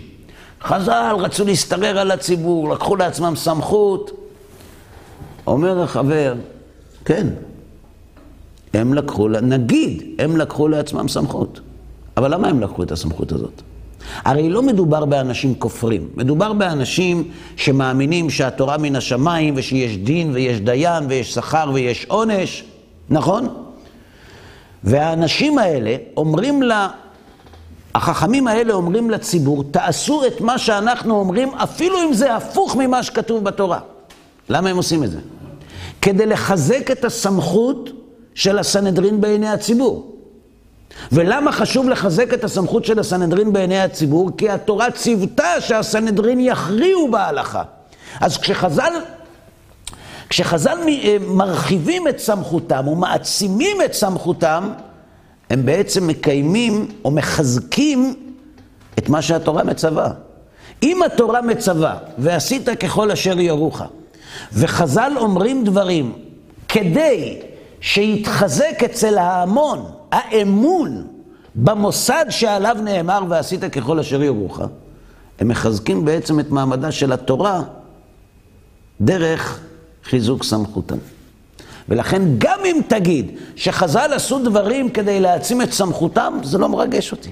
חז"ל 0.61 1.15
רצו 1.19 1.45
להשתרר 1.45 1.99
על 1.99 2.11
הציבור, 2.11 2.69
לקחו 2.69 2.95
לעצמם 2.95 3.33
סמכות. 3.35 4.11
אומר 5.47 5.83
החבר, 5.83 6.35
כן, 7.05 7.27
הם 8.73 8.93
לקחו, 8.93 9.27
נגיד, 9.27 10.03
הם 10.19 10.37
לקחו 10.37 10.67
לעצמם 10.67 11.07
סמכות. 11.07 11.59
אבל 12.17 12.33
למה 12.33 12.47
הם 12.47 12.59
לקחו 12.59 12.83
את 12.83 12.91
הסמכות 12.91 13.31
הזאת? 13.31 13.61
הרי 14.25 14.49
לא 14.49 14.61
מדובר 14.61 15.05
באנשים 15.05 15.55
כופרים, 15.55 16.07
מדובר 16.15 16.53
באנשים 16.53 17.31
שמאמינים 17.55 18.29
שהתורה 18.29 18.77
מן 18.77 18.95
השמיים 18.95 19.53
ושיש 19.57 19.97
דין 19.97 20.31
ויש 20.33 20.59
דיין 20.59 21.03
ויש 21.09 21.33
שכר 21.33 21.71
ויש 21.73 22.05
עונש, 22.05 22.63
נכון? 23.09 23.47
והאנשים 24.83 25.57
האלה 25.57 25.95
אומרים 26.17 26.63
לה, 26.63 26.89
החכמים 27.95 28.47
האלה 28.47 28.73
אומרים 28.73 29.09
לציבור, 29.09 29.63
תעשו 29.71 30.25
את 30.27 30.41
מה 30.41 30.57
שאנחנו 30.57 31.15
אומרים, 31.15 31.49
אפילו 31.49 32.01
אם 32.03 32.13
זה 32.13 32.35
הפוך 32.35 32.75
ממה 32.75 33.03
שכתוב 33.03 33.43
בתורה. 33.43 33.79
למה 34.49 34.69
הם 34.69 34.77
עושים 34.77 35.03
את 35.03 35.11
זה? 35.11 35.19
כדי 36.01 36.25
לחזק 36.25 36.91
את 36.91 37.05
הסמכות 37.05 37.89
של 38.35 38.59
הסנהדרין 38.59 39.21
בעיני 39.21 39.49
הציבור. 39.49 40.13
ולמה 41.11 41.51
חשוב 41.51 41.89
לחזק 41.89 42.33
את 42.33 42.43
הסמכות 42.43 42.85
של 42.85 42.99
הסנהדרין 42.99 43.53
בעיני 43.53 43.79
הציבור? 43.79 44.31
כי 44.37 44.49
התורה 44.49 44.91
ציוותה 44.91 45.61
שהסנהדרין 45.61 46.39
יכריעו 46.39 47.11
בהלכה. 47.11 47.63
אז 48.19 48.37
כשחז"ל, 48.37 48.93
כשחז"ל 50.29 50.77
אה, 50.87 51.17
מרחיבים 51.27 52.07
את 52.07 52.19
סמכותם 52.19 52.87
ומעצימים 52.87 53.77
את 53.85 53.93
סמכותם, 53.93 54.69
הם 55.49 55.65
בעצם 55.65 56.07
מקיימים 56.07 56.87
או 57.05 57.11
מחזקים 57.11 58.15
את 58.97 59.09
מה 59.09 59.21
שהתורה 59.21 59.63
מצווה. 59.63 60.09
אם 60.83 61.03
התורה 61.03 61.41
מצווה, 61.41 61.97
ועשית 62.17 62.69
ככל 62.69 63.11
אשר 63.11 63.39
יורוך, 63.39 63.81
וחז"ל 64.53 65.11
אומרים 65.17 65.63
דברים 65.63 66.13
כדי 66.67 67.39
שיתחזק 67.83 68.83
אצל 68.85 69.17
ההמון 69.17 69.85
האמון 70.11 71.07
במוסד 71.55 72.25
שעליו 72.29 72.77
נאמר 72.83 73.23
ועשית 73.29 73.63
ככל 73.63 73.99
אשר 73.99 74.23
יורוך, 74.23 74.61
הם 75.39 75.47
מחזקים 75.47 76.05
בעצם 76.05 76.39
את 76.39 76.49
מעמדה 76.49 76.91
של 76.91 77.11
התורה 77.11 77.61
דרך 79.01 79.59
חיזוק 80.03 80.43
סמכותם. 80.43 80.97
ולכן 81.89 82.21
גם 82.37 82.59
אם 82.65 82.79
תגיד 82.87 83.31
שחז"ל 83.55 84.13
עשו 84.13 84.39
דברים 84.39 84.89
כדי 84.89 85.19
להעצים 85.19 85.61
את 85.61 85.71
סמכותם, 85.71 86.33
זה 86.43 86.57
לא 86.57 86.69
מרגש 86.69 87.11
אותי. 87.11 87.31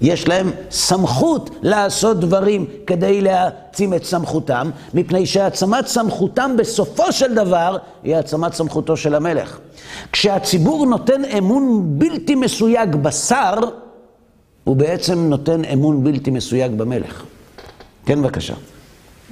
יש 0.00 0.28
להם 0.28 0.50
סמכות 0.70 1.50
לעשות 1.62 2.20
דברים 2.20 2.66
כדי 2.86 3.20
להעצים 3.20 3.94
את 3.94 4.04
סמכותם, 4.04 4.70
מפני 4.94 5.26
שהעצמת 5.26 5.86
סמכותם 5.86 6.50
בסופו 6.58 7.12
של 7.12 7.34
דבר 7.34 7.76
היא 8.02 8.16
העצמת 8.16 8.52
סמכותו 8.52 8.96
של 8.96 9.14
המלך. 9.14 9.58
כשהציבור 10.12 10.86
נותן 10.86 11.24
אמון 11.24 11.84
בלתי 11.98 12.34
מסויג 12.34 12.96
בשר, 12.96 13.54
הוא 14.64 14.76
בעצם 14.76 15.18
נותן 15.18 15.64
אמון 15.64 16.04
בלתי 16.04 16.30
מסויג 16.30 16.72
במלך. 16.72 17.24
כן, 18.06 18.22
בבקשה. 18.22 18.54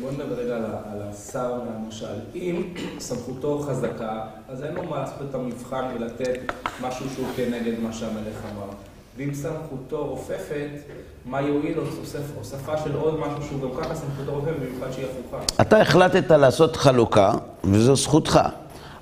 בוא 0.00 0.10
נדבר 0.10 0.34
רגע 0.34 0.56
על 0.56 1.02
השר 1.10 1.52
למשל. 1.52 2.06
אם 2.34 2.62
סמכותו 2.98 3.58
חזקה, 3.58 4.20
אז 4.48 4.62
אין 4.62 4.74
לו 4.74 4.84
מה 4.84 4.98
לעשות 4.98 5.18
את 5.30 5.34
המבחן 5.34 5.84
ולתת 5.94 6.52
משהו 6.82 7.06
שהוא 7.14 7.26
כנגד 7.36 7.80
מה 7.82 7.92
שהמלך 7.92 8.36
אמר. 8.54 8.95
ואם 9.16 9.34
סמכותו 9.34 10.06
רופפת, 10.06 10.68
מה 11.24 11.40
יועיל 11.40 11.78
הוספה 12.38 12.78
של 12.84 12.94
עוד 12.94 13.20
משהו 13.20 13.48
שהוא 13.48 13.60
גם 13.60 13.82
ככה 13.82 13.94
סמכותו 13.94 14.32
רופפת, 14.32 14.52
במיוחד 14.60 14.92
שהיא 14.92 15.06
הפוכה. 15.06 15.62
אתה 15.62 15.80
החלטת 15.80 16.30
לעשות 16.30 16.76
חלוקה, 16.76 17.32
וזו 17.64 17.96
זכותך. 17.96 18.40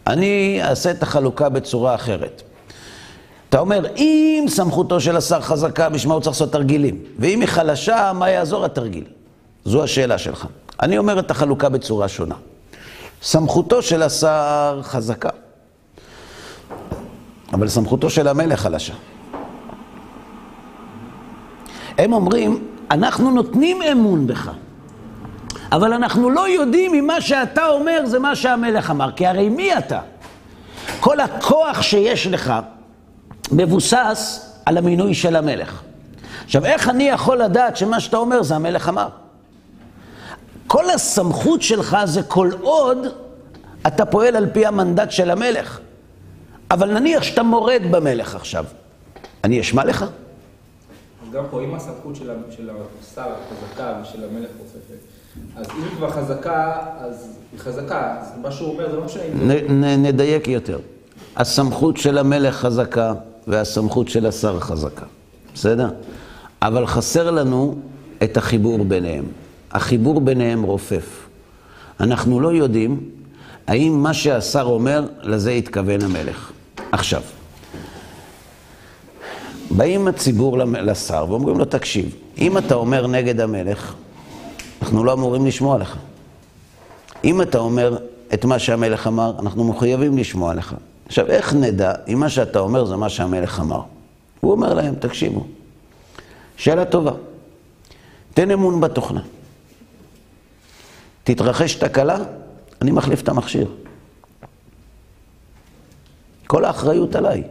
אני 0.07 0.61
אעשה 0.63 0.91
את 0.91 1.03
החלוקה 1.03 1.49
בצורה 1.49 1.95
אחרת. 1.95 2.43
אתה 3.49 3.59
אומר, 3.59 3.87
אם 3.97 4.45
סמכותו 4.49 5.01
של 5.01 5.17
השר 5.17 5.41
חזקה, 5.41 5.89
בשביל 5.89 6.09
מה 6.09 6.15
הוא 6.15 6.23
צריך 6.23 6.35
לעשות 6.35 6.53
תרגילים? 6.53 7.03
ואם 7.19 7.41
היא 7.41 7.49
חלשה, 7.49 8.13
מה 8.15 8.31
יעזור 8.31 8.65
התרגיל? 8.65 9.05
זו 9.65 9.85
השאלה 9.85 10.19
שלך. 10.19 10.47
אני 10.83 10.99
אומר 10.99 11.19
את 11.19 11.31
החלוקה 11.31 11.69
בצורה 11.69 12.09
שונה. 12.09 12.35
סמכותו 13.23 13.83
של 13.83 14.03
השר 14.03 14.81
חזקה, 14.83 15.31
אבל 17.53 17.69
סמכותו 17.69 18.11
של 18.11 18.29
המלך 18.29 18.61
חלשה. 18.61 18.95
הם 21.99 22.13
אומרים, 22.13 22.69
אנחנו 22.91 23.31
נותנים 23.31 23.83
אמון 23.83 24.27
בך, 24.27 24.51
אבל 25.73 25.93
אנחנו 25.93 26.31
לא 26.31 26.49
יודעים 26.49 26.95
אם 26.95 27.07
מה 27.07 27.21
שאתה 27.21 27.67
אומר 27.67 28.01
זה 28.05 28.19
מה 28.19 28.37
שהמלך 28.37 28.91
אמר, 28.91 29.11
כי 29.13 29.27
הרי 29.27 29.49
מי 29.49 29.79
אתה? 29.79 30.01
כל 31.01 31.21
הכוח 31.21 31.83
שיש 31.83 32.27
לך 32.27 32.55
מבוסס 33.53 34.51
על 34.67 34.79
המינוי 34.79 35.15
של 35.15 35.37
המלך. 35.37 35.83
עכשיו, 36.45 36.65
איך 36.65 36.89
אני 36.89 37.05
יכול 37.05 37.43
לדעת 37.43 37.77
שמה 37.77 38.01
שאתה 38.01 38.17
אומר 38.17 38.43
זה 38.43 38.55
המלך 38.55 38.89
אמר? 38.89 39.09
כל 40.67 40.91
הסמכות 40.91 41.63
שלך 41.63 41.97
זה 42.05 42.23
כל 42.23 42.51
עוד 42.61 43.07
אתה 43.87 44.07
פועל 44.07 44.37
על 44.37 44.47
פי 44.53 44.67
המנדט 44.67 45.11
של 45.11 45.31
המלך. 45.31 45.81
אבל 46.71 46.93
נניח 46.99 47.23
שאתה 47.23 47.43
מורד 47.43 47.83
במלך 47.91 48.35
עכשיו, 48.35 48.65
אני 49.45 49.61
אשמע 49.61 49.85
לך? 49.85 50.05
גם 51.35 51.45
פה, 51.51 51.63
אם 51.65 51.75
הסמכות 51.75 52.17
של 52.17 52.31
השר 52.31 53.35
חזקה 53.51 53.95
ושל 54.03 54.25
המלך 54.25 54.51
רופפת, 54.59 54.99
אז 55.57 55.67
אם 55.79 55.83
היא 55.83 55.97
כבר 55.97 56.11
חזקה, 56.11 56.77
אז 56.99 57.37
היא 57.53 57.61
חזקה, 57.61 58.17
אז 58.21 58.33
מה 58.43 58.51
שהוא 58.51 58.73
אומר 58.73 58.91
זה 58.91 58.97
לא 58.97 59.05
משנה. 59.05 59.97
נדייק 59.97 60.49
יותר. 60.49 60.79
הסמכות 61.37 61.97
של 61.97 62.19
המלך 62.19 62.57
חזקה 62.57 63.15
והסמכות 63.47 64.09
של 64.09 64.27
השר 64.27 64.61
חזקה, 64.61 65.07
בסדר? 65.55 65.91
אבל 66.63 66.87
חסר 66.87 67.31
לנו 67.31 67.75
את 68.23 68.37
החיבור 68.37 68.85
ביניהם. 68.85 69.25
החיבור 69.71 70.21
ביניהם 70.21 70.63
רופף. 70.63 71.27
אנחנו 72.01 72.41
לא 72.41 72.53
יודעים 72.53 73.01
האם 73.67 74.03
מה 74.03 74.15
שהשר 74.15 74.63
אומר, 74.63 75.07
לזה 75.23 75.51
התכוון 75.51 76.03
המלך. 76.03 76.53
עכשיו, 76.93 77.23
באים 79.77 80.09
הציבור 80.09 80.59
לשר 80.59 81.27
ואומרים 81.29 81.59
לו, 81.59 81.65
תקשיב, 81.65 82.15
אם 82.39 82.59
אתה 82.59 82.75
אומר 82.75 83.07
נגד 83.07 83.41
המלך, 83.41 83.95
אנחנו 84.83 85.05
לא 85.05 85.13
אמורים 85.13 85.47
לשמוע 85.47 85.79
לך. 85.79 85.97
אם 87.25 87.43
אתה 87.43 87.59
אומר 87.59 87.99
את 88.35 88.45
מה 88.45 88.59
שהמלך 88.59 89.07
אמר, 89.07 89.33
אנחנו 89.39 89.65
מחויבים 89.65 90.19
לשמוע 90.19 90.55
לך. 90.55 90.75
עכשיו, 91.07 91.27
איך 91.27 91.55
נדע 91.55 91.93
אם 92.09 92.21
מה 92.21 92.29
שאתה 92.29 92.59
אומר 92.59 92.85
זה 92.85 92.97
מה 92.97 93.09
שהמלך 93.09 93.61
אמר? 93.61 93.81
הוא 94.41 94.53
אומר 94.53 94.75
להם, 94.75 94.95
תקשיבו, 94.95 95.47
שאלה 96.57 96.85
טובה, 96.85 97.13
תן 98.35 98.51
אמון 98.51 98.81
בתוכנה. 98.81 99.21
תתרחש 101.25 101.75
תקלה, 101.75 102.19
אני 102.83 102.91
מחליף 102.91 103.23
את 103.23 103.29
המכשיר. 103.29 103.71
כל 106.47 106.65
האחריות 106.65 107.17
עליי. 107.17 107.43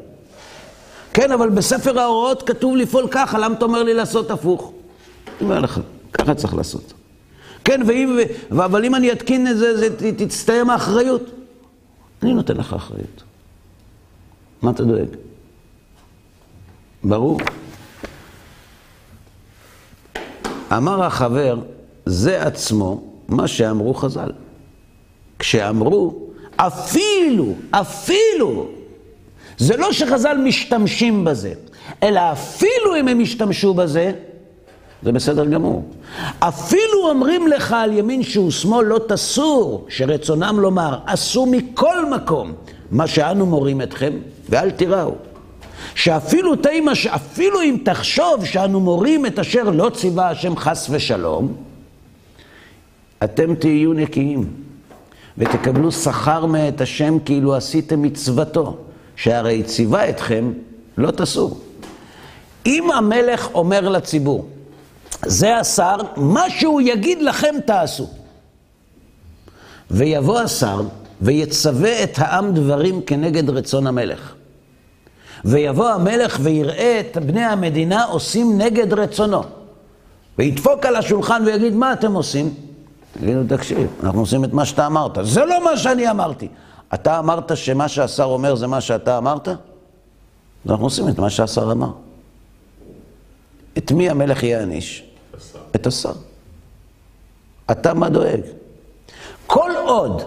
כן, 1.13 1.32
אבל 1.32 1.50
בספר 1.50 2.00
ההוראות 2.00 2.43
כתוב 2.43 2.75
לפעול 2.75 3.08
ככה, 3.12 3.39
למה 3.39 3.55
אתה 3.55 3.65
אומר 3.65 3.84
לי 3.84 3.93
לעשות 3.93 4.32
הפוך? 4.32 4.74
אני 5.27 5.36
אומר 5.41 5.60
לך, 5.60 5.79
ככה 6.13 6.36
צריך 6.36 6.53
לעשות. 6.53 6.93
כן, 7.65 7.82
ואם. 7.88 8.20
אבל 8.51 8.86
אם 8.86 8.96
אני 8.96 9.12
אתקין 9.12 9.48
את 9.48 9.58
זה, 9.58 9.77
זה 9.77 10.12
תצטיים 10.17 10.70
האחריות. 10.70 11.22
אני 12.24 12.34
נותן 12.34 12.58
לך 12.58 12.74
אחריות. 12.74 13.24
מה 14.62 14.72
אתה 14.72 14.84
דואג? 14.84 15.08
ברור. 17.03 17.39
אמר 20.77 21.03
החבר, 21.03 21.60
זה 22.05 22.41
עצמו 22.41 23.03
מה 23.27 23.48
שאמרו 23.48 23.93
חז"ל. 23.93 24.32
כשאמרו, 25.39 26.29
אפילו, 26.55 27.53
אפילו, 27.72 28.67
זה 29.57 29.77
לא 29.77 29.93
שחז"ל 29.93 30.38
משתמשים 30.43 31.25
בזה, 31.25 31.53
אלא 32.03 32.22
אפילו 32.31 32.95
אם 33.00 33.07
הם 33.07 33.22
ישתמשו 33.22 33.74
בזה, 33.74 34.12
זה 35.03 35.12
בסדר 35.12 35.45
גמור. 35.45 35.83
אפילו 36.39 37.10
אומרים 37.10 37.48
לך 37.48 37.72
על 37.72 37.98
ימין 37.98 38.24
שהוא 38.24 38.51
שמאל 38.51 38.86
לא 38.86 39.00
תסור, 39.07 39.86
שרצונם 39.89 40.60
לומר, 40.60 40.98
עשו 41.05 41.45
מכל 41.45 42.10
מקום 42.10 42.53
מה 42.91 43.07
שאנו 43.07 43.45
מורים 43.45 43.81
אתכם, 43.81 44.13
ואל 44.50 44.72
תיראו. 44.72 45.12
שאפילו 45.95 46.55
תימא, 46.55 46.91
אפילו 47.07 47.62
אם 47.62 47.77
תחשוב 47.86 48.45
שאנו 48.45 48.79
מורים 48.79 49.25
את 49.25 49.39
אשר 49.39 49.63
לא 49.63 49.89
ציווה 49.93 50.29
השם 50.29 50.57
חס 50.57 50.88
ושלום, 50.89 51.53
אתם 53.24 53.55
תהיו 53.55 53.93
נקיים, 53.93 54.53
ותקבלו 55.38 55.91
שכר 55.91 56.45
מאת 56.45 56.81
השם 56.81 57.17
כאילו 57.25 57.55
עשיתם 57.55 58.01
מצוותו, 58.01 58.77
שהרי 59.15 59.63
ציווה 59.63 60.10
אתכם 60.10 60.53
לא 60.98 61.12
תסור. 61.12 61.60
אם 62.65 62.91
המלך 62.91 63.50
אומר 63.53 63.89
לציבור, 63.89 64.48
זה 65.25 65.58
השר, 65.58 65.96
מה 66.17 66.50
שהוא 66.50 66.82
יגיד 66.82 67.22
לכם 67.22 67.55
תעשו. 67.65 68.10
ויבוא 69.91 70.39
השר 70.39 70.82
ויצווה 71.22 72.03
את 72.03 72.13
העם 72.17 72.53
דברים 72.53 73.01
כנגד 73.01 73.50
רצון 73.50 73.88
המלך. 73.88 74.34
ויבוא 75.46 75.89
המלך 75.89 76.38
ויראה 76.41 77.00
את 77.00 77.17
בני 77.17 77.43
המדינה 77.43 78.03
עושים 78.03 78.58
נגד 78.58 78.93
רצונו. 78.93 79.41
וידפוק 80.38 80.86
על 80.86 80.96
השולחן 80.96 81.43
ויגיד, 81.46 81.74
מה 81.74 81.93
אתם 81.93 82.13
עושים? 82.13 82.53
תגידו, 83.20 83.58
תקשיב, 83.58 83.88
אנחנו 84.03 84.20
עושים 84.20 84.43
את 84.43 84.53
מה 84.53 84.65
שאתה 84.65 84.86
אמרת. 84.86 85.17
זה 85.22 85.46
לא 85.46 85.63
מה 85.63 85.77
שאני 85.77 86.10
אמרתי. 86.10 86.48
אתה 86.93 87.19
אמרת 87.19 87.57
שמה 87.57 87.88
שהשר 87.88 88.23
אומר 88.23 88.55
זה 88.55 88.67
מה 88.67 88.81
שאתה 88.81 89.17
אמרת? 89.17 89.47
אנחנו 90.69 90.85
עושים 90.85 91.09
את 91.09 91.19
מה 91.19 91.29
שהשר 91.29 91.71
אמר. 91.71 91.91
את 93.77 93.91
מי 93.91 94.09
המלך 94.09 94.43
יעניש? 94.43 95.03
את 95.75 95.88
השר. 95.88 96.13
אתה 97.71 97.93
מה 97.93 98.09
דואג? 98.09 98.41
כל 99.47 99.71
עוד 99.85 100.21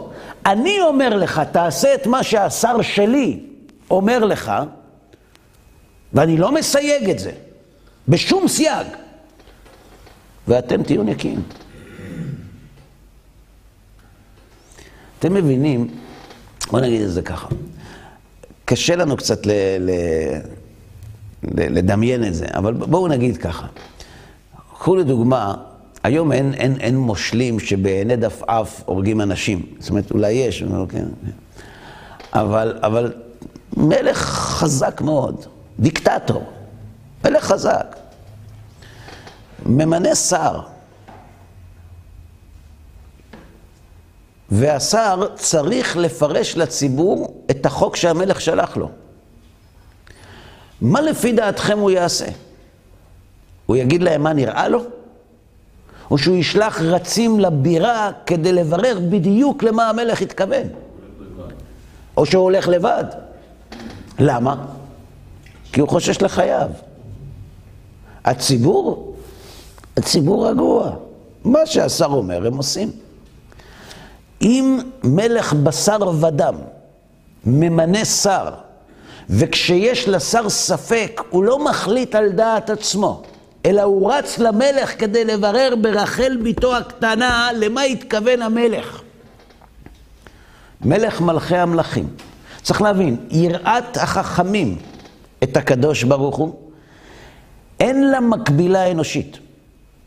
אני 0.47 0.81
אומר 0.81 1.17
לך, 1.17 1.43
תעשה 1.53 1.95
את 1.95 2.07
מה 2.07 2.23
שהשר 2.23 2.83
שלי 2.83 3.41
אומר 3.91 4.25
לך, 4.25 4.53
ואני 6.13 6.37
לא 6.37 6.53
מסייג 6.53 7.11
את 7.11 7.19
זה, 7.19 7.33
בשום 8.09 8.49
סייג, 8.49 8.87
ואתם 10.49 10.83
תהיו 10.83 11.03
נקיים. 11.03 11.43
אתם 15.19 15.35
מבינים, 15.35 15.89
בואו 16.71 16.83
נגיד 16.83 17.03
את 17.03 17.13
זה 17.13 17.23
ככה, 17.23 17.49
קשה 18.65 18.97
לנו 18.97 19.17
קצת 19.17 19.47
ל, 19.47 19.51
ל, 19.81 19.91
ל, 21.43 21.79
לדמיין 21.79 22.25
את 22.27 22.35
זה, 22.35 22.47
אבל 22.55 22.73
בואו 22.73 23.09
נגיד 23.09 23.37
ככה. 23.37 23.67
קחו 24.79 24.97
לדוגמה, 24.97 25.55
היום 26.03 26.33
אין, 26.33 26.55
אין, 26.55 26.77
אין 26.81 26.97
מושלים 26.97 27.61
שבעיני 27.61 28.17
דף 28.17 28.43
אף 28.47 28.83
הורגים 28.85 29.21
אנשים. 29.21 29.63
זאת 29.79 29.91
אומרת, 29.91 30.11
אולי 30.11 30.33
יש, 30.33 30.65
כן. 30.89 31.05
אבל, 32.33 32.79
אבל 32.83 33.13
מלך 33.77 34.19
חזק 34.19 35.01
מאוד, 35.01 35.47
דיקטטור, 35.79 36.45
מלך 37.25 37.45
חזק, 37.45 37.97
ממנה 39.67 40.15
שר. 40.15 40.61
והשר 44.51 45.27
צריך 45.35 45.97
לפרש 45.97 46.57
לציבור 46.57 47.43
את 47.51 47.67
החוק 47.67 47.97
שהמלך 47.97 48.41
שלח 48.41 48.77
לו. 48.77 48.89
מה 50.81 51.01
לפי 51.01 51.33
דעתכם 51.33 51.79
הוא 51.79 51.91
יעשה? 51.91 52.27
הוא 53.67 53.77
יגיד 53.77 54.03
להם 54.03 54.23
מה 54.23 54.33
נראה 54.33 54.69
לו? 54.69 54.83
או 56.11 56.19
שהוא 56.19 56.37
ישלח 56.37 56.81
רצים 56.81 57.41
לבירה 57.41 58.11
כדי 58.27 58.53
לברר 58.53 58.99
בדיוק 59.11 59.63
למה 59.63 59.91
המלך 59.91 60.23
התכוון? 60.23 60.67
או 62.17 62.27
שהוא 62.27 62.43
הולך 62.43 62.69
לבד. 62.69 63.05
למה? 64.19 64.65
כי 65.73 65.81
הוא 65.81 65.89
חושש 65.89 66.23
לחייו. 66.23 66.69
הציבור, 68.25 69.17
הציבור 69.97 70.49
רגוע. 70.49 70.91
מה 71.45 71.67
שהשר 71.67 72.07
אומר, 72.07 72.47
הם 72.47 72.57
עושים. 72.57 73.06
אם 74.43 74.79
מלך 75.05 75.53
בשר 75.53 75.99
ודם 76.21 76.55
ממנה 77.47 78.05
שר, 78.05 78.51
וכשיש 79.31 80.09
לשר 80.09 80.49
ספק, 80.49 81.21
הוא 81.31 81.45
לא 81.45 81.65
מחליט 81.65 82.15
על 82.15 82.29
דעת 82.29 82.71
עצמו, 82.71 83.23
אלא 83.67 83.83
הוא 83.83 84.13
רץ 84.13 84.39
למלך 84.39 85.01
כדי 85.01 85.25
לברר 85.25 85.75
ברחל 85.81 86.39
בתו 86.43 86.77
הקטנה 86.77 87.49
למה 87.55 87.83
התכוון 87.83 88.43
המלך. 88.43 89.01
מלך 90.81 91.21
מלכי 91.21 91.57
המלכים. 91.57 92.09
צריך 92.63 92.83
להבין, 92.83 93.17
יראת 93.31 93.97
החכמים 93.97 94.79
את 95.43 95.57
הקדוש 95.57 96.03
ברוך 96.03 96.37
הוא, 96.37 96.55
אין 97.81 98.11
לה 98.11 98.21
מקבילה 98.21 98.91
אנושית. 98.91 99.39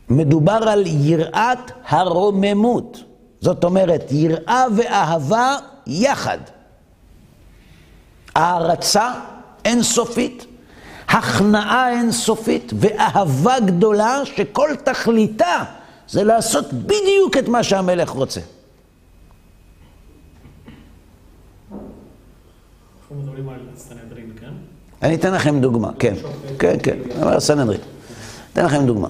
מדובר 0.09 0.69
על 0.69 0.83
יראת 0.87 1.71
הרוממות. 1.87 3.03
זאת 3.41 3.63
אומרת, 3.63 4.11
יראה 4.11 4.65
ואהבה 4.75 5.57
יחד. 5.87 6.37
הערצה 8.35 9.13
אינסופית, 9.65 10.45
הכנעה 11.07 11.91
אינסופית 11.91 12.73
ואהבה 12.79 13.59
גדולה 13.59 14.21
שכל 14.25 14.69
תכליתה 14.83 15.63
זה 16.09 16.23
לעשות 16.23 16.73
בדיוק 16.73 17.37
את 17.39 17.47
מה 17.47 17.63
שהמלך 17.63 18.09
רוצה. 18.09 18.41
אני 25.01 25.15
אתן 25.15 25.33
לכם 25.33 25.61
דוגמה, 25.61 25.91
כן, 25.99 26.13
כן, 26.59 26.77
כן, 26.83 26.97
אומר 27.21 27.39
סנהדרין. 27.39 27.81
אתן 28.53 28.65
לכם 28.65 28.85
דוגמה. 28.85 29.07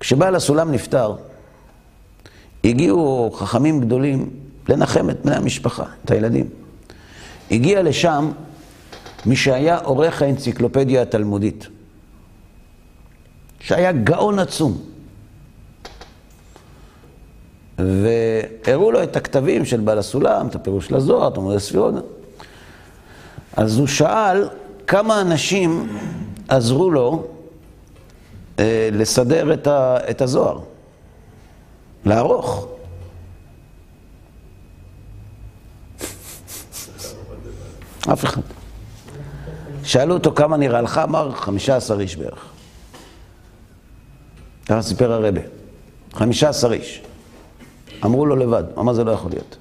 כשבעל 0.00 0.34
הסולם 0.34 0.72
נפטר, 0.72 1.16
הגיעו 2.64 3.30
חכמים 3.34 3.80
גדולים 3.80 4.30
לנחם 4.68 5.10
את 5.10 5.20
בני 5.24 5.36
המשפחה, 5.36 5.84
את 6.04 6.10
הילדים. 6.10 6.48
הגיע 7.50 7.82
לשם 7.82 8.30
מי 9.26 9.36
שהיה 9.36 9.78
עורך 9.78 10.22
האנציקלופדיה 10.22 11.02
התלמודית, 11.02 11.66
שהיה 13.60 13.92
גאון 13.92 14.38
עצום. 14.38 14.78
והראו 17.78 18.92
לו 18.92 19.02
את 19.02 19.16
הכתבים 19.16 19.64
של 19.64 19.80
בעל 19.80 19.98
הסולם, 19.98 20.46
את 20.46 20.54
הפירוש 20.54 20.92
לזוהר, 20.92 21.28
את 21.28 21.36
עמוד 21.36 21.56
הספירות. 21.56 21.94
אז 23.56 23.78
הוא 23.78 23.86
שאל 23.86 24.48
כמה 24.86 25.20
אנשים 25.20 25.98
עזרו 26.48 26.90
לו 26.90 27.24
אה, 28.58 28.88
לסדר 28.92 29.52
את, 29.52 29.66
ה, 29.66 29.96
את 30.10 30.22
הזוהר, 30.22 30.60
לערוך. 32.04 32.68
אף 38.12 38.24
אחד. 38.24 38.42
שאלו 39.84 40.14
אותו 40.14 40.32
כמה 40.34 40.56
נראה 40.56 40.80
לך, 40.80 40.98
אמר 40.98 41.30
חמישה 41.30 41.76
עשר 41.76 42.00
איש 42.00 42.16
בערך. 42.16 42.46
ככה 44.66 44.82
סיפר 44.82 45.12
הרבה. 45.12 45.40
חמישה 46.12 46.48
עשר 46.48 46.72
איש. 46.72 47.02
אמרו 48.04 48.26
לו 48.26 48.36
לבד, 48.36 48.64
אמר 48.78 48.92
זה 48.92 49.04
לא 49.04 49.10
יכול 49.10 49.30
להיות. 49.30 49.56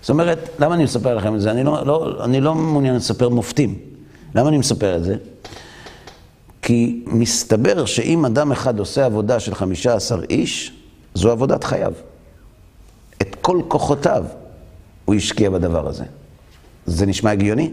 זאת 0.00 0.10
אומרת, 0.10 0.50
למה 0.58 0.74
אני 0.74 0.84
מספר 0.84 1.14
לכם 1.14 1.34
את 1.34 1.40
זה? 1.40 1.50
אני 1.50 1.64
לא, 1.64 1.86
לא, 1.86 2.24
אני 2.24 2.40
לא 2.40 2.54
מעוניין 2.54 2.96
לספר 2.96 3.28
מופתים. 3.28 3.78
למה 4.34 4.48
אני 4.48 4.58
מספר 4.58 4.96
את 4.96 5.04
זה? 5.04 5.16
כי 6.64 7.02
מסתבר 7.06 7.84
שאם 7.84 8.24
אדם 8.24 8.52
אחד 8.52 8.78
עושה 8.78 9.04
עבודה 9.04 9.40
של 9.40 9.54
חמישה 9.54 9.94
עשר 9.94 10.20
איש, 10.30 10.72
זו 11.14 11.30
עבודת 11.30 11.64
חייו. 11.64 11.92
את 13.22 13.36
כל 13.40 13.60
כוחותיו 13.68 14.24
הוא 15.04 15.14
השקיע 15.14 15.50
בדבר 15.50 15.88
הזה. 15.88 16.04
זה 16.86 17.06
נשמע 17.06 17.30
הגיוני? 17.30 17.72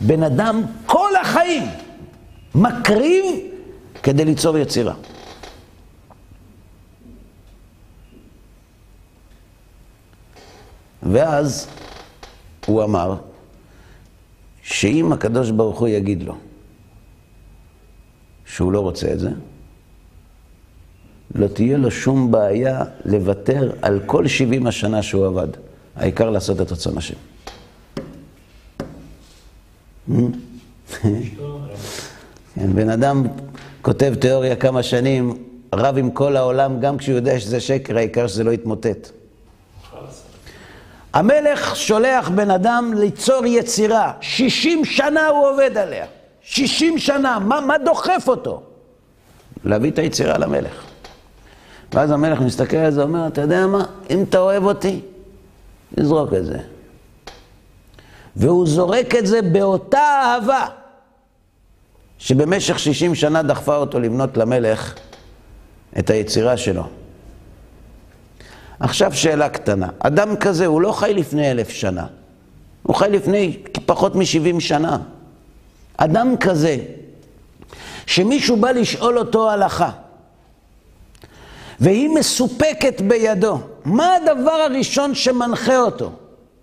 בן 0.00 0.22
אדם 0.22 0.62
כל 0.86 1.10
החיים 1.20 1.62
מקריב 2.54 3.24
כדי 4.02 4.24
ליצור 4.24 4.58
יצירה. 4.58 4.94
ואז 11.02 11.68
הוא 12.66 12.84
אמר 12.84 13.16
שאם 14.62 15.12
הקדוש 15.12 15.50
ברוך 15.50 15.78
הוא 15.78 15.88
יגיד 15.88 16.22
לו 16.22 16.34
שהוא 18.52 18.72
לא 18.72 18.80
רוצה 18.80 19.12
את 19.12 19.20
זה, 19.20 19.30
לא 21.34 21.46
תהיה 21.46 21.76
לו 21.76 21.90
שום 21.90 22.30
בעיה 22.30 22.84
לוותר 23.04 23.72
על 23.82 24.00
כל 24.06 24.26
70 24.26 24.66
השנה 24.66 25.02
שהוא 25.02 25.26
עבד. 25.26 25.48
העיקר 25.96 26.30
לעשות 26.30 26.60
את 26.60 26.72
רצון 26.72 26.98
השם. 26.98 27.14
כן, 32.54 32.72
בן 32.74 32.88
אדם 32.88 33.22
כותב 33.82 34.14
תיאוריה 34.20 34.56
כמה 34.56 34.82
שנים, 34.82 35.44
רב 35.74 35.98
עם 35.98 36.10
כל 36.10 36.36
העולם, 36.36 36.80
גם 36.80 36.96
כשהוא 36.96 37.16
יודע 37.16 37.40
שזה 37.40 37.60
שקר, 37.60 37.96
העיקר 37.96 38.26
שזה 38.26 38.44
לא 38.44 38.50
יתמוטט. 38.50 39.10
המלך 41.12 41.76
שולח 41.76 42.28
בן 42.28 42.50
אדם 42.50 42.92
ליצור 42.96 43.46
יצירה, 43.46 44.12
60 44.20 44.84
שנה 44.84 45.28
הוא 45.28 45.48
עובד 45.48 45.78
עליה. 45.78 46.06
60 46.52 46.98
שנה, 46.98 47.38
מה, 47.38 47.60
מה 47.60 47.78
דוחף 47.78 48.24
אותו? 48.28 48.62
להביא 49.64 49.90
את 49.90 49.98
היצירה 49.98 50.38
למלך. 50.38 50.84
ואז 51.92 52.10
המלך 52.10 52.40
מסתכל 52.40 52.76
על 52.76 52.90
זה 52.90 53.00
ואומר, 53.00 53.26
אתה 53.26 53.40
יודע 53.40 53.66
מה, 53.66 53.84
אם 54.10 54.22
אתה 54.22 54.38
אוהב 54.38 54.64
אותי, 54.64 55.00
נזרוק 55.98 56.32
את 56.32 56.44
זה. 56.44 56.58
והוא 58.36 58.66
זורק 58.66 59.14
את 59.14 59.26
זה 59.26 59.42
באותה 59.42 59.98
אהבה 59.98 60.66
שבמשך 62.18 62.78
60 62.78 63.14
שנה 63.14 63.42
דחפה 63.42 63.76
אותו 63.76 64.00
לבנות 64.00 64.36
למלך 64.36 64.94
את 65.98 66.10
היצירה 66.10 66.56
שלו. 66.56 66.84
עכשיו 68.80 69.14
שאלה 69.14 69.48
קטנה, 69.48 69.88
אדם 69.98 70.36
כזה 70.36 70.66
הוא 70.66 70.80
לא 70.80 70.92
חי 70.92 71.14
לפני 71.14 71.50
אלף 71.50 71.68
שנה, 71.68 72.06
הוא 72.82 72.96
חי 72.96 73.08
לפני 73.10 73.56
פחות 73.86 74.14
מ-70 74.14 74.60
שנה. 74.60 74.98
אדם 76.04 76.36
כזה, 76.40 76.76
שמישהו 78.06 78.56
בא 78.56 78.70
לשאול 78.70 79.18
אותו 79.18 79.50
הלכה, 79.50 79.90
והיא 81.80 82.08
מסופקת 82.08 83.00
בידו, 83.00 83.58
מה 83.84 84.14
הדבר 84.14 84.50
הראשון 84.50 85.14
שמנחה 85.14 85.78
אותו? 85.78 86.12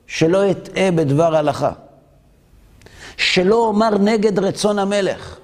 שלא 0.08 0.45
יטעה 0.45 0.91
בדבר 0.91 1.36
הלכה, 1.36 1.71
שלא 3.17 3.56
אומר 3.56 3.97
נגד 3.97 4.39
רצון 4.39 4.80
המלך. 4.80 5.36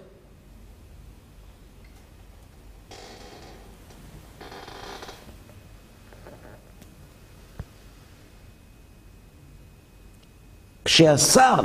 כשהשר 10.86 11.56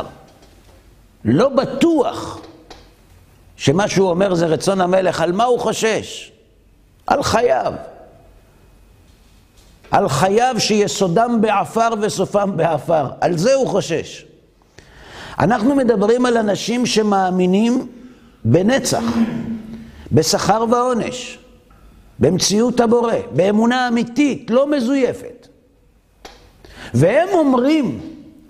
לא 1.25 1.49
בטוח 1.49 2.41
שמה 3.57 3.89
שהוא 3.89 4.11
אומר 4.11 4.35
זה 4.35 4.47
רצון 4.47 4.81
המלך, 4.81 5.21
על 5.21 5.33
מה 5.33 5.45
הוא 5.45 5.61
חושש? 5.61 6.33
על 7.07 7.23
חייו. 7.23 7.73
על 9.91 10.09
חייו 10.09 10.55
שיסודם 10.59 11.39
בעפר 11.41 11.89
וסופם 12.01 12.57
בעפר. 12.57 13.07
על 13.21 13.39
זה 13.39 13.55
הוא 13.55 13.69
חושש. 13.69 14.25
אנחנו 15.39 15.75
מדברים 15.75 16.27
על 16.27 16.37
אנשים 16.37 16.87
שמאמינים 16.87 17.87
בנצח, 18.45 19.05
בשכר 20.13 20.65
ועונש, 20.71 21.39
במציאות 22.19 22.81
הבורא, 22.81 23.15
באמונה 23.31 23.89
אמיתית, 23.89 24.51
לא 24.51 24.71
מזויפת. 24.71 25.49
והם 26.95 27.29
אומרים 27.33 28.01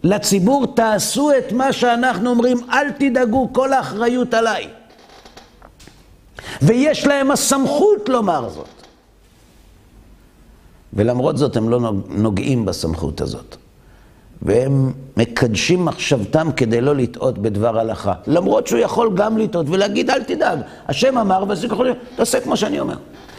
לציבור, 0.04 0.66
תעשו 0.74 1.30
את 1.38 1.52
מה 1.52 1.72
שאנחנו 1.72 2.30
אומרים, 2.30 2.58
אל 2.70 2.90
תדאגו, 2.90 3.48
כל 3.52 3.72
האחריות 3.72 4.34
עליי. 4.34 4.68
ויש 6.62 7.06
להם 7.06 7.30
הסמכות 7.30 8.08
לומר 8.08 8.48
זאת. 8.48 8.66
ולמרות 10.92 11.38
זאת 11.38 11.56
הם 11.56 11.68
לא 11.68 11.92
נוגעים 12.08 12.64
בסמכות 12.64 13.20
הזאת. 13.20 13.56
והם 14.42 14.92
מקדשים 15.16 15.84
מחשבתם 15.84 16.48
כדי 16.56 16.80
לא 16.80 16.96
לטעות 16.96 17.38
בדבר 17.38 17.78
הלכה. 17.78 18.12
למרות 18.26 18.66
שהוא 18.66 18.80
יכול 18.80 19.10
גם 19.14 19.38
לטעות 19.38 19.66
ולהגיד, 19.68 20.10
אל 20.10 20.22
תדאג, 20.22 20.58
השם 20.88 21.18
אמר, 21.18 21.44
וזה 21.48 21.66
יכול 21.66 21.84
להיות, 21.84 21.98
תעשה 22.16 22.40
כמו 22.40 22.56
שאני 22.56 22.80
אומר. 22.80 22.96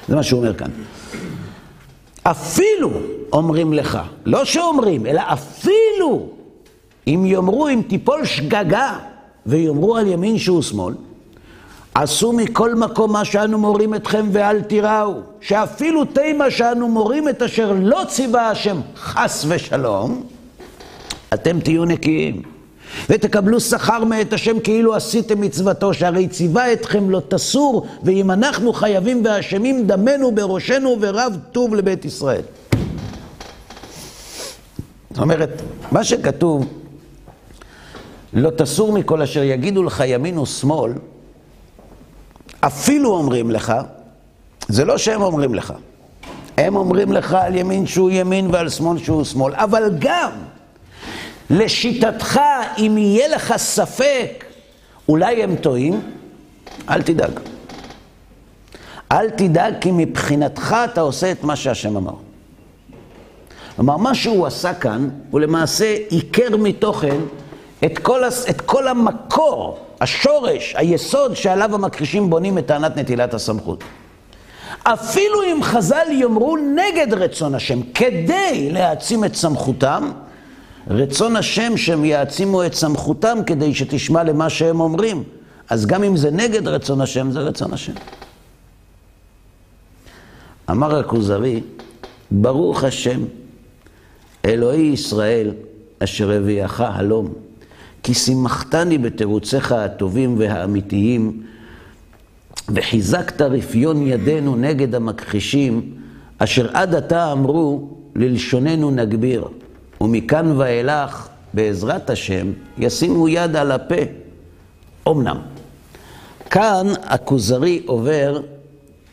זה 0.07 0.15
מה 0.15 0.23
שהוא 0.23 0.39
אומר 0.39 0.53
כאן. 0.53 0.69
אפילו 2.23 2.91
אומרים 3.33 3.73
לך, 3.73 3.99
לא 4.25 4.45
שאומרים, 4.45 5.05
אלא 5.05 5.21
אפילו 5.25 6.29
אם 7.07 7.25
יאמרו, 7.25 7.67
אם 7.67 7.81
תיפול 7.87 8.25
שגגה, 8.25 8.97
ויאמרו 9.45 9.97
על 9.97 10.07
ימין 10.07 10.37
שהוא 10.37 10.61
שמאל, 10.61 10.93
עשו 11.95 12.33
מכל 12.33 12.75
מקום 12.75 13.11
מה 13.11 13.25
שאנו 13.25 13.57
מורים 13.57 13.95
אתכם 13.95 14.27
ואל 14.31 14.61
תיראו, 14.61 15.13
שאפילו 15.41 16.05
תימה 16.05 16.51
שאנו 16.51 16.87
מורים 16.87 17.29
את 17.29 17.41
אשר 17.41 17.73
לא 17.79 18.01
ציווה 18.07 18.49
השם 18.49 18.81
חס 18.95 19.45
ושלום, 19.47 20.23
אתם 21.33 21.59
תהיו 21.59 21.85
נקיים. 21.85 22.41
ותקבלו 23.09 23.59
שכר 23.59 24.03
מאת 24.03 24.33
השם 24.33 24.59
כאילו 24.59 24.95
עשיתם 24.95 25.41
מצוותו, 25.41 25.93
שהרי 25.93 26.27
ציווה 26.27 26.73
אתכם 26.73 27.09
לא 27.09 27.21
תסור, 27.27 27.87
ואם 28.03 28.31
אנחנו 28.31 28.73
חייבים 28.73 29.21
ואשמים 29.25 29.87
דמנו 29.87 30.31
בראשנו 30.31 30.97
ורב 30.99 31.37
טוב 31.51 31.75
לבית 31.75 32.05
ישראל. 32.05 32.41
זאת 35.09 35.19
אומרת, 35.19 35.61
מה 35.91 36.03
שכתוב, 36.03 36.80
לא 38.33 38.49
תסור 38.49 38.93
מכל 38.93 39.21
אשר 39.21 39.43
יגידו 39.43 39.83
לך 39.83 40.03
ימין 40.07 40.37
ושמאל, 40.37 40.93
אפילו 42.59 43.13
אומרים 43.13 43.51
לך, 43.51 43.73
זה 44.67 44.85
לא 44.85 44.97
שהם 44.97 45.21
אומרים 45.21 45.55
לך. 45.55 45.73
הם 46.57 46.75
אומרים 46.75 47.11
לך 47.11 47.33
על 47.33 47.55
ימין 47.55 47.87
שהוא 47.87 48.09
ימין 48.11 48.47
ועל 48.51 48.69
שמאל 48.69 48.97
שהוא 48.97 49.23
שמאל, 49.23 49.55
אבל 49.55 49.95
גם 49.99 50.31
לשיטתך, 51.49 52.41
אם 52.77 52.95
יהיה 52.97 53.27
לך 53.27 53.53
ספק, 53.57 54.45
אולי 55.09 55.43
הם 55.43 55.55
טועים, 55.55 56.01
אל 56.89 57.01
תדאג. 57.01 57.39
אל 59.11 59.29
תדאג, 59.29 59.73
כי 59.81 59.91
מבחינתך 59.91 60.75
אתה 60.85 61.01
עושה 61.01 61.31
את 61.31 61.43
מה 61.43 61.55
שהשם 61.55 61.97
אמר. 61.97 62.13
כלומר, 63.75 63.97
מה 63.97 64.15
שהוא 64.15 64.47
עשה 64.47 64.73
כאן, 64.73 65.09
הוא 65.31 65.39
למעשה 65.39 65.95
עיקר 66.09 66.57
מתוכן 66.57 67.17
את 67.85 67.97
כל, 67.97 68.21
את 68.49 68.61
כל 68.61 68.87
המקור 68.87 69.79
השורש, 70.01 70.73
היסוד 70.77 71.35
שעליו 71.35 71.75
המכחישים 71.75 72.29
בונים 72.29 72.57
את 72.57 72.65
טענת 72.65 72.97
נטילת 72.97 73.33
הסמכות. 73.33 73.83
אפילו 74.83 75.43
אם 75.43 75.63
חז"ל 75.63 76.07
יאמרו 76.11 76.57
נגד 76.57 77.13
רצון 77.13 77.55
השם, 77.55 77.81
כדי 77.93 78.69
להעצים 78.71 79.25
את 79.25 79.35
סמכותם, 79.35 80.11
רצון 80.87 81.35
השם 81.35 81.77
שהם 81.77 82.05
יעצימו 82.05 82.65
את 82.65 82.73
סמכותם 82.73 83.37
כדי 83.45 83.73
שתשמע 83.73 84.23
למה 84.23 84.49
שהם 84.49 84.79
אומרים. 84.79 85.23
אז 85.69 85.85
גם 85.85 86.03
אם 86.03 86.17
זה 86.17 86.31
נגד 86.31 86.67
רצון 86.67 87.01
השם, 87.01 87.31
זה 87.31 87.39
רצון 87.39 87.73
השם. 87.73 87.93
אמר 90.69 90.99
הכוזרי, 90.99 91.61
ברוך 92.31 92.83
השם, 92.83 93.25
אלוהי 94.45 94.81
ישראל, 94.81 95.51
אשר 95.99 96.31
הביאך 96.31 96.81
הלום. 96.81 97.33
כי 98.03 98.13
שימחתני 98.13 98.97
בתירוציך 98.97 99.71
הטובים 99.71 100.35
והאמיתיים, 100.39 101.43
וחיזקת 102.69 103.41
רפיון 103.41 104.07
ידינו 104.07 104.55
נגד 104.55 104.95
המכחישים, 104.95 105.91
אשר 106.37 106.69
עד 106.73 106.95
עתה 106.95 107.31
אמרו, 107.31 107.89
ללשוננו 108.15 108.91
נגביר, 108.91 109.47
ומכאן 110.01 110.51
ואילך, 110.57 111.27
בעזרת 111.53 112.09
השם, 112.09 112.51
ישימו 112.77 113.29
יד 113.29 113.55
על 113.55 113.71
הפה. 113.71 113.95
אמנם. 115.07 115.37
כאן 116.49 116.87
הכוזרי 117.03 117.83
עובר 117.85 118.41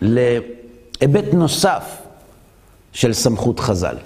להיבט 0.00 1.32
נוסף 1.32 1.96
של 2.92 3.12
סמכות 3.12 3.60
חז"ל. 3.60 3.96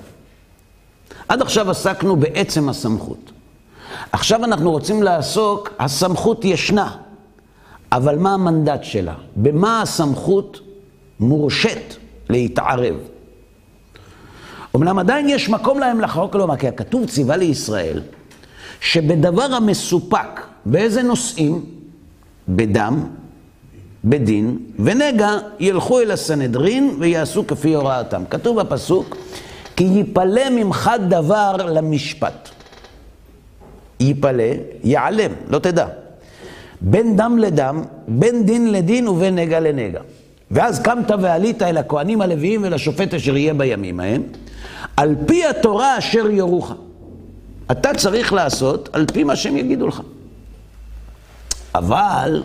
עד 1.29 1.43
עכשיו 1.43 1.71
עסקנו 1.71 2.17
בעצם 2.17 2.69
הסמכות. 2.69 3.33
עכשיו 4.13 4.45
אנחנו 4.45 4.71
רוצים 4.71 5.03
לעסוק, 5.03 5.71
הסמכות 5.79 6.45
ישנה, 6.45 6.97
אבל 7.93 8.19
מה 8.19 8.35
המנדט 8.35 8.85
שלה? 8.85 9.15
במה 9.37 9.83
הסמכות 9.83 10.61
מורשית 11.21 11.97
להתערב? 12.31 12.95
אמנם 14.77 14.99
עדיין 14.99 15.29
יש 15.29 15.49
מקום 15.49 15.79
להם 15.79 16.01
לחוק 16.01 16.35
לומר, 16.35 16.57
כי 16.57 16.69
הכתוב 16.69 17.07
ציווה 17.07 17.37
לישראל 17.37 18.03
שבדבר 18.81 19.55
המסופק, 19.55 20.41
באיזה 20.67 21.03
נושאים? 21.03 21.65
בדם, 22.49 23.07
בדין, 24.05 24.59
ונגע 24.79 25.31
ילכו 25.61 26.01
אל 26.01 26.11
הסנהדרין 26.11 26.97
ויעשו 27.01 27.47
כפי 27.47 27.75
הוראתם. 27.75 28.23
כתוב 28.31 28.61
בפסוק, 28.61 29.17
כי 29.77 29.85
יפלא 29.85 30.51
ממך 30.51 30.91
דבר 31.09 31.57
למשפט. 31.57 32.49
יפלא, 34.03 34.45
ייעלם, 34.85 35.31
לא 35.49 35.59
תדע. 35.59 35.87
בין 36.81 37.17
דם 37.17 37.39
לדם, 37.39 37.83
בין 38.09 38.47
דין 38.47 38.73
לדין 38.73 39.09
ובין 39.09 39.35
נגע 39.35 39.61
לנגע. 39.61 40.01
ואז 40.51 40.79
קמת 40.79 41.11
ועלית 41.21 41.63
אל 41.63 41.77
הכהנים 41.77 42.21
הלוויים 42.21 42.61
ולשופט 42.65 43.15
אשר 43.15 43.37
יהיה 43.37 43.55
בימים 43.55 44.01
ההם, 44.01 44.23
על 44.97 45.15
פי 45.27 45.47
התורה 45.47 45.99
אשר 45.99 46.31
יורוך. 46.31 46.73
אתה 47.71 47.95
צריך 47.95 48.33
לעשות 48.33 48.89
על 48.93 49.07
פי 49.13 49.25
מה 49.25 49.37
שהם 49.37 49.57
יגידו 49.57 49.87
לך. 49.87 50.01
אבל 51.75 52.43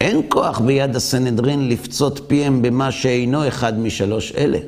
אין 0.00 0.22
כוח 0.28 0.58
ביד 0.58 0.96
הסנהדרין 0.96 1.68
לפצות 1.68 2.20
פיהם 2.26 2.62
במה 2.62 2.92
שאינו 2.92 3.48
אחד 3.48 3.78
משלוש 3.78 4.32
אלה. 4.36 4.58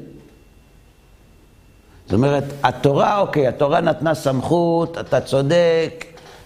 זאת 2.09 2.15
אומרת, 2.15 2.45
התורה, 2.63 3.21
אוקיי, 3.21 3.47
התורה 3.47 3.81
נתנה 3.81 4.15
סמכות, 4.15 4.99
אתה 4.99 5.21
צודק, 5.21 6.05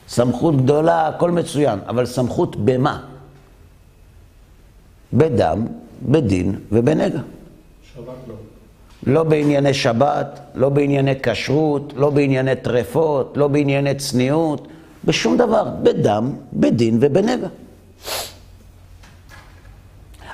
סמכות 0.09 0.57
גדולה, 0.57 1.09
הכל 1.09 1.31
מצוין, 1.31 1.79
אבל 1.89 2.07
סמכות 2.07 2.57
במה? 2.57 3.01
בדם, 5.13 5.67
בדין 6.03 6.59
ובנגע. 6.73 7.21
שבת 7.95 8.07
לא. 8.29 8.35
לא 9.07 9.23
בענייני 9.23 9.75
שבת, 9.75 10.41
לא 10.55 10.69
בענייני 10.69 11.15
כשרות, 11.23 11.93
לא 11.97 12.11
בענייני 12.11 12.57
טרפות, 12.57 13.37
לא 13.37 13.49
בענייני 13.49 13.95
צניעות, 13.95 14.69
בשום 15.05 15.37
דבר, 15.37 15.65
בדם, 15.83 16.33
בדין 16.53 16.99
ובנגע. 17.01 17.49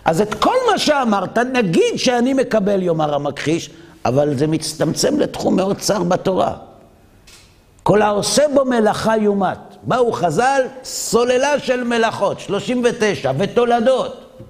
אז 0.04 0.20
את 0.20 0.34
כל 0.34 0.56
מה 0.72 0.78
שאמרת, 0.78 1.38
נגיד 1.38 1.96
שאני 1.96 2.34
מקבל, 2.34 2.82
יאמר 2.82 3.14
המכחיש, 3.14 3.70
אבל 4.08 4.36
זה 4.36 4.46
מצטמצם 4.46 5.18
לתחום 5.18 5.56
מאוד 5.56 5.78
צר 5.78 6.02
בתורה. 6.02 6.54
כל 7.82 8.02
העושה 8.02 8.42
בו 8.54 8.64
מלאכה 8.64 9.16
יומת. 9.16 9.58
באו 9.82 10.12
חז"ל, 10.12 10.62
סוללה 10.84 11.58
של 11.58 11.84
מלאכות, 11.84 12.40
39, 12.40 13.32
ותולדות. 13.38 14.40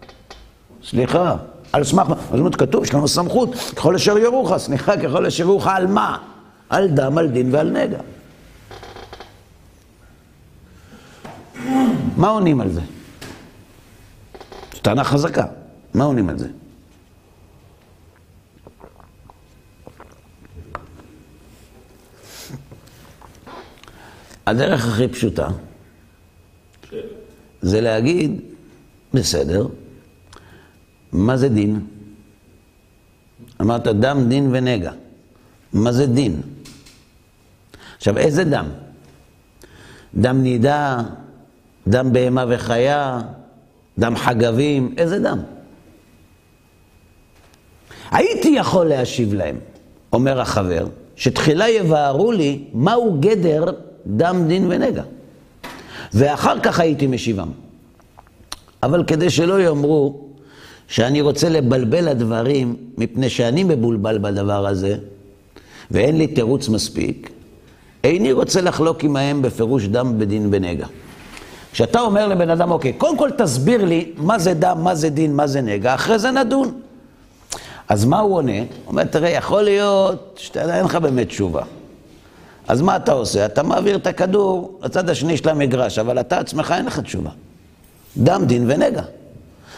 סליחה, 0.84 1.36
על 1.72 1.84
סמך 1.84 2.08
מה? 2.08 2.14
זאת 2.30 2.38
אומרת, 2.38 2.56
כתוב, 2.56 2.84
יש 2.84 2.94
לנו 2.94 3.08
סמכות, 3.08 3.54
ככל 3.76 3.94
אשר 3.94 4.18
יורוך, 4.18 4.56
סליחה, 4.56 4.96
ככל 4.96 5.26
אשר 5.26 5.44
יורוך, 5.44 5.66
על 5.66 5.86
מה? 5.86 6.18
על 6.70 6.88
דם, 6.88 7.18
על 7.18 7.28
דין 7.28 7.54
ועל 7.54 7.70
נגע. 7.70 7.98
מה 12.16 12.28
עונים 12.28 12.60
על 12.60 12.70
זה? 12.70 12.80
זו 14.74 14.80
טענה 14.82 15.04
חזקה. 15.04 15.44
מה 15.94 16.04
עונים 16.04 16.28
על 16.28 16.38
זה? 16.38 16.48
הדרך 24.48 24.88
הכי 24.88 25.08
פשוטה 25.08 25.48
זה 27.60 27.80
להגיד, 27.80 28.40
בסדר, 29.14 29.66
מה 31.12 31.36
זה 31.36 31.48
דין? 31.48 31.86
אמרת 33.60 33.86
דם, 33.86 34.28
דין 34.28 34.48
ונגע. 34.52 34.92
מה 35.72 35.92
זה 35.92 36.06
דין? 36.06 36.40
עכשיו, 37.96 38.18
איזה 38.18 38.44
דם? 38.44 38.66
דם 40.14 40.42
נידה, 40.42 41.02
דם 41.88 42.12
בהמה 42.12 42.44
וחיה, 42.48 43.20
דם 43.98 44.16
חגבים, 44.16 44.94
איזה 44.98 45.18
דם? 45.18 45.38
הייתי 48.10 48.48
יכול 48.48 48.86
להשיב 48.86 49.34
להם, 49.34 49.56
אומר 50.12 50.40
החבר, 50.40 50.86
שתחילה 51.16 51.68
יבהרו 51.68 52.32
לי 52.32 52.64
מהו 52.72 53.16
גדר 53.20 53.64
דם, 54.06 54.44
דין 54.48 54.66
ונגע. 54.70 55.02
ואחר 56.14 56.60
כך 56.60 56.80
הייתי 56.80 57.06
משיבם. 57.06 57.48
אבל 58.82 59.04
כדי 59.04 59.30
שלא 59.30 59.60
יאמרו 59.60 60.20
שאני 60.88 61.20
רוצה 61.20 61.48
לבלבל 61.48 62.08
הדברים, 62.08 62.76
מפני 62.98 63.30
שאני 63.30 63.64
מבולבל 63.64 64.18
בדבר 64.18 64.66
הזה, 64.66 64.96
ואין 65.90 66.18
לי 66.18 66.26
תירוץ 66.26 66.68
מספיק, 66.68 67.30
איני 68.04 68.32
רוצה 68.32 68.60
לחלוק 68.60 69.04
עמהם 69.04 69.42
בפירוש 69.42 69.86
דם 69.86 70.18
בדין 70.18 70.50
בנגע. 70.50 70.86
כשאתה 71.72 72.00
אומר 72.00 72.28
לבן 72.28 72.50
אדם, 72.50 72.70
אוקיי, 72.70 72.92
קודם 72.92 73.18
כל 73.18 73.30
תסביר 73.30 73.84
לי 73.84 74.12
מה 74.16 74.38
זה 74.38 74.54
דם, 74.54 74.78
מה 74.82 74.94
זה 74.94 75.08
דין, 75.08 75.36
מה 75.36 75.46
זה 75.46 75.60
נגע, 75.60 75.94
אחרי 75.94 76.18
זה 76.18 76.30
נדון. 76.30 76.80
אז 77.88 78.04
מה 78.04 78.18
הוא 78.18 78.36
עונה? 78.36 78.58
הוא 78.58 78.66
אומר, 78.86 79.04
תראה, 79.04 79.30
יכול 79.30 79.62
להיות 79.62 80.38
שאתה 80.42 80.76
אין 80.76 80.84
לך 80.84 80.94
באמת 80.94 81.28
תשובה. 81.28 81.62
אז 82.68 82.80
מה 82.82 82.96
אתה 82.96 83.12
עושה? 83.12 83.46
אתה 83.46 83.62
מעביר 83.62 83.96
את 83.96 84.06
הכדור 84.06 84.78
לצד 84.82 85.10
השני 85.10 85.36
של 85.36 85.48
המגרש, 85.48 85.98
אבל 85.98 86.20
אתה 86.20 86.38
עצמך 86.38 86.74
אין 86.76 86.86
לך 86.86 87.00
תשובה. 87.00 87.30
דם, 88.16 88.44
דין 88.46 88.64
ונגע. 88.70 89.02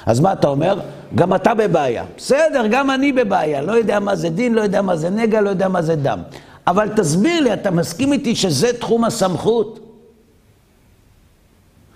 אז 0.06 0.20
מה 0.20 0.32
אתה 0.32 0.48
אומר? 0.48 0.80
גם 1.14 1.34
אתה 1.34 1.54
בבעיה. 1.54 2.04
בסדר, 2.16 2.66
גם 2.70 2.90
אני 2.90 3.12
בבעיה. 3.12 3.62
לא 3.62 3.72
יודע 3.72 4.00
מה 4.00 4.16
זה 4.16 4.28
דין, 4.28 4.54
לא 4.54 4.60
יודע 4.60 4.82
מה 4.82 4.96
זה 4.96 5.10
נגע, 5.10 5.40
לא 5.40 5.50
יודע 5.50 5.68
מה 5.68 5.82
זה 5.82 5.96
דם. 5.96 6.22
אבל 6.66 6.88
תסביר 6.88 7.40
לי, 7.40 7.52
אתה 7.52 7.70
מסכים 7.70 8.12
איתי 8.12 8.36
שזה 8.36 8.72
תחום 8.72 9.04
הסמכות? 9.04 9.80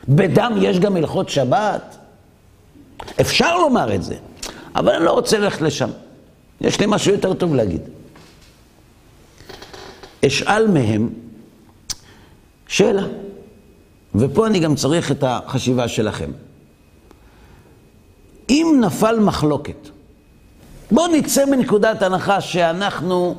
בדם 0.09 0.53
יש 0.61 0.79
גם 0.79 0.97
הלכות 0.97 1.29
שבת? 1.29 1.97
אפשר 3.21 3.59
לומר 3.59 3.95
את 3.95 4.03
זה, 4.03 4.15
אבל 4.77 4.95
אני 4.95 5.05
לא 5.05 5.13
רוצה 5.13 5.39
ללכת 5.39 5.61
לשם. 5.61 5.91
יש 6.61 6.81
לי 6.81 6.87
משהו 6.89 7.13
יותר 7.13 7.35
טוב 7.35 7.55
להגיד. 7.55 7.81
אשאל 10.27 10.67
מהם 10.67 11.09
שאלה, 12.67 13.03
ופה 14.15 14.47
אני 14.47 14.59
גם 14.59 14.75
צריך 14.75 15.11
את 15.11 15.25
החשיבה 15.27 15.89
שלכם. 15.89 16.31
אם 18.51 18.79
נפל 18.81 19.21
מחלוקת, 19.21 19.89
בואו 20.91 21.07
נצא 21.07 21.45
מנקודת 21.47 22.03
הנחה 22.03 22.41
שאנחנו 22.41 23.35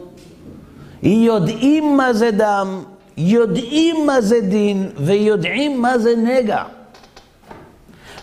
יודעים 1.03 1.97
מה 1.97 2.13
זה 2.13 2.31
דם, 2.31 2.83
יודעים 3.17 4.05
מה 4.05 4.21
זה 4.21 4.41
דין 4.41 4.89
ויודעים 4.97 5.81
מה 5.81 5.97
זה 5.99 6.15
נגע. 6.15 6.63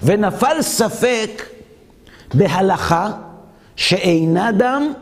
ונפל 0.03 0.63
ספק 0.63 1.43
בהלכה 2.35 3.11
שאינה 3.77 4.53
דם, 4.53 4.93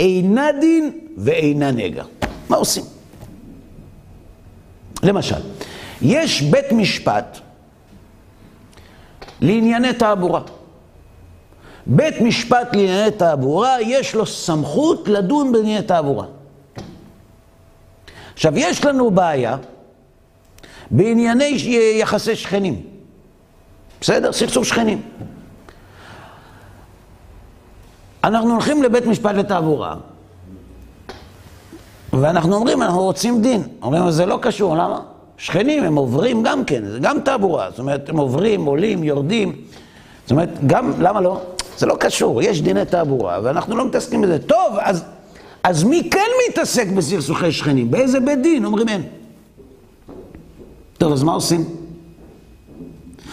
אינה 0.00 0.46
דין 0.60 0.90
ואינה 1.16 1.70
נגע. 1.70 2.04
מה 2.48 2.56
עושים? 2.56 2.99
למשל, 5.02 5.40
יש 6.02 6.42
בית 6.42 6.72
משפט 6.72 7.38
לענייני 9.40 9.92
תעבורה. 9.92 10.40
בית 11.86 12.20
משפט 12.20 12.76
לענייני 12.76 13.10
תעבורה, 13.10 13.80
יש 13.80 14.14
לו 14.14 14.26
סמכות 14.26 15.08
לדון 15.08 15.52
בענייני 15.52 15.86
תעבורה. 15.86 16.26
עכשיו, 18.34 18.58
יש 18.58 18.84
לנו 18.84 19.10
בעיה 19.10 19.56
בענייני 20.90 21.56
יחסי 22.00 22.36
שכנים. 22.36 22.82
בסדר? 24.00 24.32
סכסוך 24.32 24.64
שכנים. 24.64 25.02
אנחנו 28.24 28.52
הולכים 28.52 28.82
לבית 28.82 29.06
משפט 29.06 29.34
לתעבורה, 29.34 29.96
ואנחנו 32.12 32.54
אומרים, 32.54 32.82
אנחנו 32.82 33.02
רוצים 33.02 33.42
דין. 33.42 33.62
אומרים, 33.82 34.10
זה 34.10 34.26
לא 34.26 34.38
קשור, 34.42 34.74
למה? 34.76 35.00
שכנים, 35.38 35.84
הם 35.84 35.96
עוברים 35.96 36.42
גם 36.42 36.64
כן, 36.64 36.84
זה 36.86 36.98
גם 36.98 37.20
תעבורה. 37.20 37.70
זאת 37.70 37.78
אומרת, 37.78 38.08
הם 38.08 38.16
עוברים, 38.16 38.64
עולים, 38.64 39.04
יורדים. 39.04 39.52
זאת 40.22 40.30
אומרת, 40.30 40.48
גם, 40.66 40.92
למה 41.00 41.20
לא? 41.20 41.40
זה 41.76 41.86
לא 41.86 41.96
קשור, 42.00 42.42
יש 42.42 42.62
דיני 42.62 42.84
תעבורה, 42.84 43.40
ואנחנו 43.42 43.76
לא 43.76 43.86
מתעסקים 43.86 44.20
בזה. 44.20 44.38
טוב, 44.38 44.76
אז, 44.80 45.04
אז 45.62 45.84
מי 45.84 46.08
כן 46.10 46.26
מתעסק 46.48 46.86
בסכסוכי 46.88 47.52
שכנים? 47.52 47.90
באיזה 47.90 48.20
בית 48.20 48.42
דין? 48.42 48.64
אומרים 48.64 48.88
אין. 48.88 49.02
טוב, 50.98 51.12
אז 51.12 51.22
מה 51.22 51.32
עושים? 51.32 51.64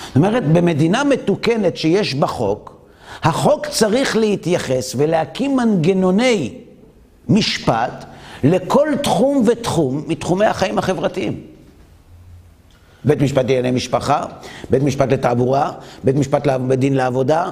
זאת 0.07 0.15
אומרת, 0.15 0.47
במדינה 0.47 1.03
מתוקנת 1.03 1.77
שיש 1.77 2.15
בה 2.15 2.27
חוק, 2.27 2.77
החוק 3.23 3.67
צריך 3.67 4.17
להתייחס 4.17 4.95
ולהקים 4.97 5.55
מנגנוני 5.55 6.53
משפט 7.29 8.05
לכל 8.43 8.89
תחום 9.03 9.43
ותחום 9.47 10.03
מתחומי 10.07 10.45
החיים 10.45 10.77
החברתיים. 10.77 11.41
בית 13.05 13.21
משפט 13.21 13.45
לענייני 13.45 13.71
משפחה, 13.71 14.25
בית 14.69 14.83
משפט 14.83 15.11
לתעבורה, 15.11 15.71
בית 16.03 16.15
משפט 16.15 16.47
בדין 16.47 16.93
לעבודה. 16.93 17.49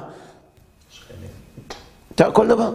כל 2.32 2.48
דבר. 2.48 2.70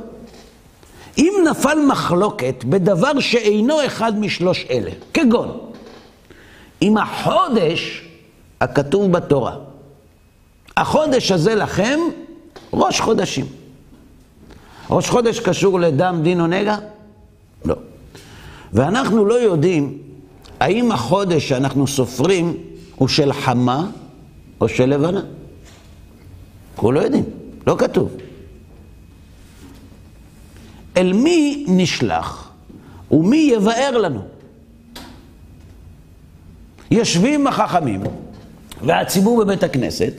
אם 1.18 1.34
נפל 1.52 1.78
מחלוקת 1.88 2.64
בדבר 2.64 3.20
שאינו 3.20 3.86
אחד 3.86 4.20
משלוש 4.20 4.66
אלה, 4.70 4.92
כגון, 5.14 5.60
אם 6.82 6.98
החודש 6.98 8.08
הכתוב 8.62 9.12
בתורה, 9.12 9.56
החודש 10.78 11.32
הזה 11.32 11.56
לכם 11.56 12.00
ראש 12.74 13.00
חודשים. 13.00 13.46
ראש 14.90 15.10
חודש 15.10 15.40
קשור 15.40 15.80
לדם, 15.80 16.20
דין 16.24 16.42
או 16.42 16.48
נגע? 16.48 16.78
ואנחנו 18.74 19.26
לא 19.26 19.34
יודעים 19.34 19.98
האם 20.60 20.92
החודש 20.92 21.50
שאנחנו 21.50 21.88
סופרים 21.88 22.58
הוא 22.96 23.08
של 23.08 23.34
חמה 23.34 23.88
או 24.62 24.70
של 24.70 24.86
לבנה. 24.86 25.22
אנחנו 26.74 26.92
לא 26.92 27.00
יודעים, 27.00 27.24
לא 27.68 27.76
כתוב. 27.80 28.12
אל 30.98 31.14
מי 31.14 31.66
נשלח 31.68 32.52
ומי 33.12 33.52
יבאר 33.56 33.98
לנו? 33.98 34.22
יושבים 36.92 37.48
החכמים 37.48 38.02
והציבור 38.82 39.44
בבית 39.44 39.64
הכנסת, 39.64 40.14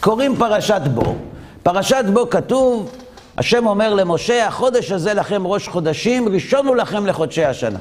קוראים 0.00 0.36
פרשת 0.36 0.80
בו. 0.94 1.16
פרשת 1.62 2.04
בו 2.12 2.30
כתוב, 2.30 2.96
השם 3.38 3.66
אומר 3.66 3.94
למשה, 3.94 4.46
החודש 4.46 4.92
הזה 4.92 5.14
לכם 5.14 5.46
ראש 5.46 5.68
חודשים, 5.68 6.28
ראשון 6.28 6.66
הוא 6.66 6.76
לכם 6.76 7.06
לחודשי 7.06 7.44
השנה. 7.44 7.78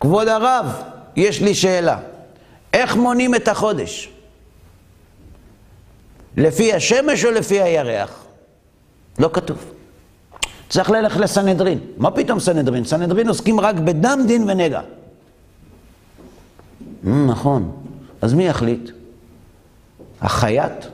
כבוד 0.00 0.28
הרב, 0.28 0.82
יש 1.16 1.40
לי 1.40 1.54
שאלה. 1.54 1.98
איך 2.72 2.96
מונים 2.96 3.34
את 3.34 3.48
החודש? 3.48 4.10
לפי 6.36 6.72
השמש 6.72 7.24
או 7.24 7.30
לפי 7.30 7.62
הירח? 7.62 8.24
לא 9.18 9.30
כתוב. 9.32 9.58
צריך 10.68 10.90
ללכת 10.90 11.20
לסנהדרין. 11.20 11.78
מה 11.96 12.10
פתאום 12.10 12.40
סנהדרין? 12.40 12.84
סנהדרין 12.84 13.28
עוסקים 13.28 13.60
רק 13.60 13.74
בדם, 13.74 14.20
דין 14.26 14.50
ונגע. 14.50 14.80
Mm, 14.80 17.08
נכון. 17.08 17.72
אז 18.22 18.34
מי 18.34 18.46
יחליט? 18.46 18.90
החייט? 20.20 20.84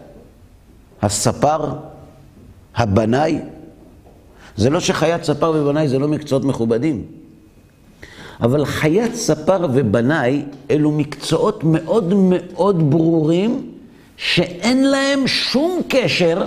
הספר? 1.03 1.73
הבנאי? 2.77 3.39
זה 4.57 4.71
לא 4.71 4.81
שחייט, 4.81 5.23
ספר 5.23 5.53
ובנאי 5.57 5.89
זה 5.89 5.99
לא 5.99 6.09
מקצועות 6.09 6.45
מכובדים. 6.45 7.05
אבל 8.41 8.65
חייט, 8.65 9.15
ספר 9.15 9.67
ובנאי 9.73 10.43
אלו 10.71 10.93
מקצועות 10.93 11.65
מאוד 11.65 12.15
מאוד 12.15 12.91
ברורים 12.91 13.73
שאין 14.17 14.85
להם 14.85 15.27
שום 15.27 15.81
קשר 15.89 16.45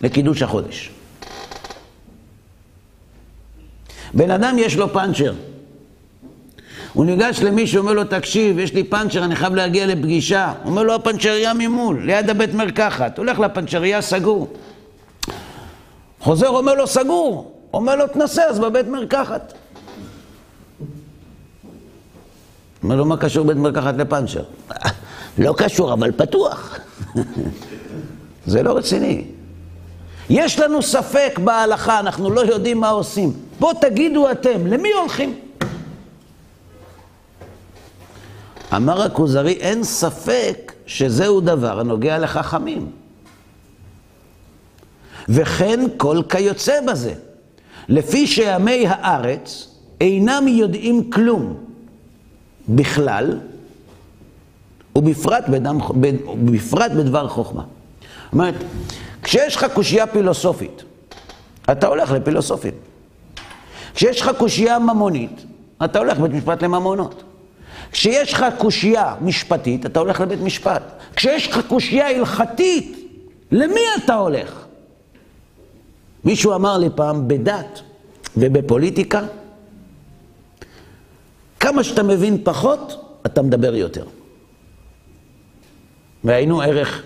לקידוש 0.00 0.42
החודש. 0.42 0.90
בן 4.14 4.30
אדם 4.30 4.56
יש 4.58 4.76
לו 4.76 4.92
פאנצ'ר. 4.92 5.32
הוא 6.92 7.04
ניגש 7.04 7.42
למישהו, 7.42 7.78
אומר 7.80 7.92
לו, 7.92 8.04
תקשיב, 8.04 8.58
יש 8.58 8.74
לי 8.74 8.84
פאנצ'ר, 8.84 9.24
אני 9.24 9.36
חייב 9.36 9.54
להגיע 9.54 9.86
לפגישה. 9.86 10.52
אומר 10.64 10.82
לו, 10.82 10.94
הפאנצ'ריה 10.94 11.54
ממול, 11.54 12.02
ליד 12.04 12.30
הבית 12.30 12.54
מרקחת. 12.54 13.18
הולך 13.18 13.38
לפאנצ'ריה, 13.38 14.00
סגור. 14.00 14.48
חוזר, 16.28 16.48
אומר 16.48 16.74
לו, 16.74 16.86
סגור. 16.86 17.52
אומר 17.74 17.96
לו, 17.96 18.06
תנסה 18.06 18.44
אז 18.44 18.58
בבית 18.58 18.86
מרקחת. 18.86 19.52
אומר 22.82 22.96
לו, 22.96 23.04
מה 23.04 23.16
קשור 23.16 23.46
בית 23.46 23.56
מרקחת 23.56 23.94
לפאנצ'ר? 23.94 24.42
לא 25.38 25.54
קשור, 25.56 25.92
אבל 25.92 26.12
פתוח. 26.12 26.78
זה 28.46 28.62
לא 28.62 28.76
רציני. 28.76 29.24
יש 30.30 30.58
לנו 30.58 30.82
ספק 30.82 31.38
בהלכה, 31.44 31.98
אנחנו 32.00 32.30
לא 32.30 32.40
יודעים 32.40 32.80
מה 32.80 32.88
עושים. 32.88 33.32
בואו 33.60 33.74
תגידו 33.80 34.30
אתם, 34.30 34.66
למי 34.66 34.88
הולכים? 35.00 35.38
אמר 38.76 39.02
הכוזרי, 39.02 39.52
אין 39.52 39.84
ספק 39.84 40.72
שזהו 40.86 41.40
דבר 41.40 41.80
הנוגע 41.80 42.18
לחכמים. 42.18 42.97
וכן 45.28 45.80
כל 45.96 46.20
כיוצא 46.28 46.80
בזה. 46.80 47.14
לפי 47.88 48.26
שעמי 48.26 48.86
הארץ 48.88 49.68
אינם 50.00 50.48
יודעים 50.48 51.10
כלום 51.10 51.54
בכלל, 52.68 53.38
ובפרט, 54.96 55.48
בדם, 55.48 55.78
ובפרט 56.28 56.90
בדבר 56.92 57.28
חוכמה. 57.28 57.62
זאת 57.62 58.32
אומרת, 58.32 58.54
כשיש 59.22 59.56
לך 59.56 59.66
קושייה 59.74 60.06
פילוסופית, 60.06 60.82
אתה 61.72 61.86
הולך 61.86 62.12
לפילוסופים. 62.12 62.74
כשיש 63.94 64.20
לך 64.20 64.30
קושייה 64.38 64.78
ממונית, 64.78 65.44
אתה 65.84 65.98
הולך 65.98 66.18
לבית 66.18 66.32
משפט 66.32 66.62
לממונות. 66.62 67.22
כשיש 67.92 68.32
לך 68.32 68.46
קושייה 68.58 69.14
משפטית, 69.20 69.86
אתה 69.86 70.00
הולך 70.00 70.20
לבית 70.20 70.40
משפט. 70.40 70.82
כשיש 71.16 71.46
לך 71.46 71.60
קושייה 71.68 72.08
הלכתית, 72.08 73.10
למי 73.52 73.80
אתה 74.04 74.14
הולך? 74.14 74.67
מישהו 76.28 76.54
אמר 76.54 76.78
לי 76.78 76.88
פעם, 76.94 77.28
בדת 77.28 77.80
ובפוליטיקה, 78.36 79.22
כמה 81.60 81.84
שאתה 81.84 82.02
מבין 82.02 82.44
פחות, 82.44 83.04
אתה 83.26 83.42
מדבר 83.42 83.74
יותר. 83.74 84.04
והיינו 86.24 86.60
ערך 86.60 87.02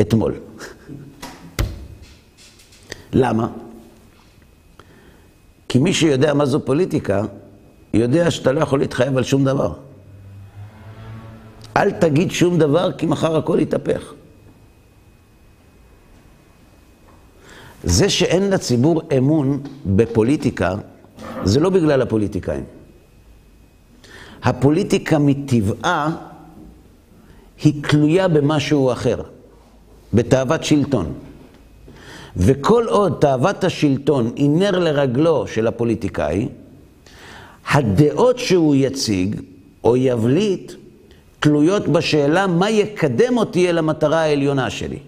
אתמול. 0.00 0.34
למה? 3.22 3.48
כי 5.68 5.78
מי 5.78 5.94
שיודע 5.94 6.34
מה 6.34 6.46
זו 6.46 6.64
פוליטיקה, 6.64 7.22
יודע 7.94 8.30
שאתה 8.30 8.52
לא 8.52 8.60
יכול 8.60 8.78
להתחייב 8.78 9.16
על 9.16 9.24
שום 9.24 9.44
דבר. 9.44 9.72
אל 11.76 11.90
תגיד 11.90 12.30
שום 12.30 12.58
דבר, 12.58 12.92
כי 12.92 13.06
מחר 13.06 13.36
הכל 13.36 13.58
יתהפך. 13.60 14.17
זה 17.84 18.08
שאין 18.08 18.50
לציבור 18.50 19.02
אמון 19.18 19.62
בפוליטיקה, 19.86 20.74
זה 21.44 21.60
לא 21.60 21.70
בגלל 21.70 22.02
הפוליטיקאים. 22.02 22.64
הפוליטיקה 24.42 25.18
מטבעה 25.18 26.16
היא 27.64 27.82
תלויה 27.82 28.28
במשהו 28.28 28.92
אחר, 28.92 29.22
בתאוות 30.14 30.64
שלטון. 30.64 31.12
וכל 32.36 32.84
עוד 32.88 33.16
תאוות 33.20 33.64
השלטון 33.64 34.32
היא 34.36 34.50
נר 34.50 34.78
לרגלו 34.78 35.46
של 35.46 35.66
הפוליטיקאי, 35.66 36.48
הדעות 37.70 38.38
שהוא 38.38 38.74
יציג 38.74 39.40
או 39.84 39.96
יבליט 39.96 40.72
תלויות 41.40 41.88
בשאלה 41.88 42.46
מה 42.46 42.70
יקדם 42.70 43.36
אותי 43.36 43.70
אל 43.70 43.78
המטרה 43.78 44.20
העליונה 44.20 44.70
שלי. 44.70 44.98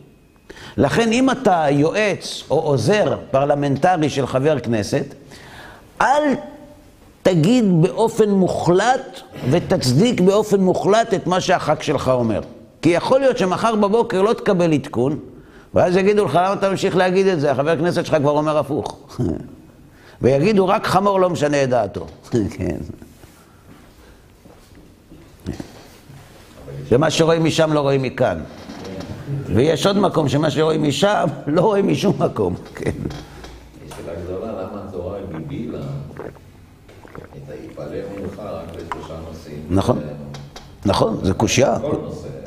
לכן 0.76 1.12
אם 1.12 1.30
אתה 1.30 1.66
יועץ 1.70 2.42
או 2.50 2.60
עוזר 2.60 3.16
פרלמנטרי 3.30 4.10
של 4.10 4.26
חבר 4.26 4.60
כנסת, 4.60 5.04
אל 6.00 6.34
תגיד 7.22 7.82
באופן 7.82 8.30
מוחלט 8.30 9.20
ותצדיק 9.50 10.20
באופן 10.20 10.60
מוחלט 10.60 11.14
את 11.14 11.26
מה 11.26 11.40
שהח"כ 11.40 11.82
שלך 11.82 12.08
אומר. 12.08 12.40
כי 12.82 12.88
יכול 12.88 13.20
להיות 13.20 13.38
שמחר 13.38 13.74
בבוקר 13.74 14.22
לא 14.22 14.32
תקבל 14.32 14.72
עדכון, 14.72 15.18
ואז 15.74 15.96
יגידו 15.96 16.24
לך, 16.24 16.34
למה 16.34 16.52
אתה 16.52 16.70
ממשיך 16.70 16.96
להגיד 16.96 17.26
את 17.26 17.40
זה? 17.40 17.50
החבר 17.50 17.78
כנסת 17.78 18.06
שלך 18.06 18.16
כבר 18.16 18.30
אומר 18.30 18.58
הפוך. 18.58 18.98
ויגידו, 20.22 20.68
רק 20.68 20.86
חמור 20.86 21.20
לא 21.20 21.30
משנה 21.30 21.62
את 21.62 21.68
דעתו. 21.68 22.06
כן. 22.56 22.76
ומה 26.88 27.10
שרואים 27.10 27.44
משם 27.44 27.72
לא 27.72 27.80
רואים 27.80 28.02
מכאן. 28.02 28.40
ויש 29.46 29.86
עוד 29.86 29.98
מקום 29.98 30.28
שמה 30.28 30.50
שרואים 30.50 30.82
משם 30.82 31.26
לא 31.46 31.60
רואים 31.60 31.88
משום 31.88 32.14
מקום. 32.18 32.54
כן. 32.74 32.90
יש 33.86 33.92
שאלה 33.96 34.12
גדולה, 34.24 34.52
למה 34.52 34.80
התורה 34.88 35.18
הגבילה 35.18 35.78
את 37.16 37.50
היפלא 37.50 37.86
ממך 37.86 38.38
רק 38.38 38.64
לשלושה 38.76 39.14
נושאים? 39.28 39.66
נכון. 39.70 39.98
נכון, 40.86 41.18
זה 41.22 41.34
קושייה. 41.34 41.76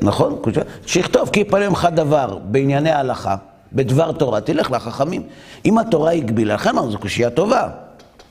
נכון, 0.02 0.36
קושייה. 0.40 0.64
שיכתוב 0.86 1.28
כי 1.28 1.40
יפלא 1.40 1.68
ממך 1.68 1.88
דבר 1.94 2.38
בענייני 2.44 2.90
ההלכה, 2.90 3.36
בדבר 3.72 4.12
תורה, 4.12 4.40
תלך 4.40 4.70
לחכמים. 4.70 5.22
אם 5.64 5.78
התורה 5.78 6.12
הגבילה, 6.12 6.54
לכן 6.54 6.70
אמרנו, 6.70 6.90
זו 6.90 6.98
קושייה 6.98 7.30
טובה. 7.30 7.68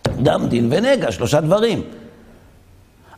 דם, 0.07 0.45
דין 0.49 0.67
ונגע, 0.71 1.11
שלושה 1.11 1.41
דברים. 1.41 1.81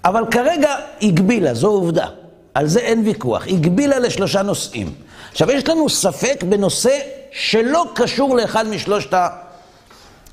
אבל 0.06 0.24
כרגע 0.32 0.70
הגבילה, 1.02 1.54
זו 1.54 1.68
עובדה. 1.68 2.08
על 2.54 2.68
זה 2.68 2.80
אין 2.80 3.02
ויכוח. 3.06 3.48
הגבילה 3.48 4.00
לשלושה 4.00 4.42
נושאים. 4.42 4.92
עכשיו, 5.32 5.52
יש 5.52 5.68
לנו 5.70 5.90
ספק 5.90 6.44
בנושא 6.50 7.00
שלא 7.32 7.86
קשור 7.96 8.36
לאחד 8.36 8.68
משלושת 8.68 9.14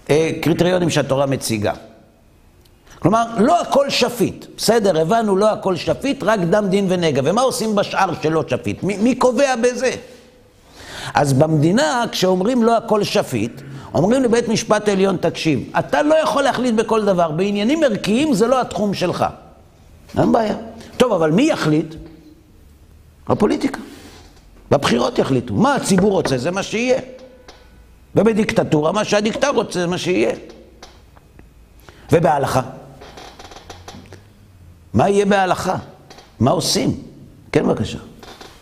הקריטריונים 0.09 0.91
שהתורה 0.91 1.27
מציגה. 1.27 1.73
כלומר, 2.99 3.25
לא 3.39 3.61
הכל 3.61 3.91
שפיט. 3.91 4.47
בסדר, 4.57 5.01
הבנו, 5.01 5.37
לא 5.37 5.53
הכל 5.53 5.77
שפיט, 5.77 6.23
רק 6.23 6.41
דם, 6.41 6.67
דין 6.69 6.87
ונגע. 6.89 7.23
ומה 7.25 7.43
עושים 7.43 7.75
בשאר 7.75 8.11
שלא 8.23 8.45
שפיט? 8.49 8.83
מי, 8.83 8.97
מי 8.97 9.15
קובע 9.15 9.57
בזה? 9.57 9.91
אז 11.15 11.33
במדינה, 11.33 12.05
כשאומרים 12.13 12.63
לא 12.63 12.77
הכל 12.77 13.05
שפיט, 13.05 13.61
אומרים 13.95 14.23
לבית 14.23 14.49
משפט 14.49 14.89
עליון, 14.89 15.17
תקשיב, 15.17 15.71
אתה 15.79 16.03
לא 16.03 16.15
יכול 16.15 16.43
להחליט 16.43 16.75
בכל 16.75 17.05
דבר. 17.05 17.31
בעניינים 17.31 17.85
ערכיים 17.85 18.35
זה 18.35 18.47
לא 18.47 18.61
התחום 18.61 18.95
שלך. 18.95 19.25
אין 20.19 20.33
בעיה. 20.33 20.55
טוב, 20.97 21.13
אבל 21.13 21.31
מי 21.31 21.43
יחליט? 21.43 21.95
הפוליטיקה. 23.29 23.81
בבחירות 24.73 25.19
יחליטו. 25.19 25.55
מה 25.55 25.75
הציבור 25.75 26.13
רוצה, 26.13 26.39
זה 26.39 26.51
מה 26.51 26.63
שיהיה. 26.63 27.01
ובדיקטטורה, 28.17 28.93
מה 28.93 29.05
שהדיקטר 29.05 29.51
רוצה, 29.51 29.81
זה 29.81 29.87
מה 29.87 29.99
שיהיה. 29.99 30.33
ובהלכה. 32.13 32.63
מה 34.95 35.09
יהיה 35.09 35.27
בהלכה? 35.27 35.77
מה 36.41 36.51
עושים? 36.51 37.03
כן, 37.53 37.67
בבקשה. 37.69 37.99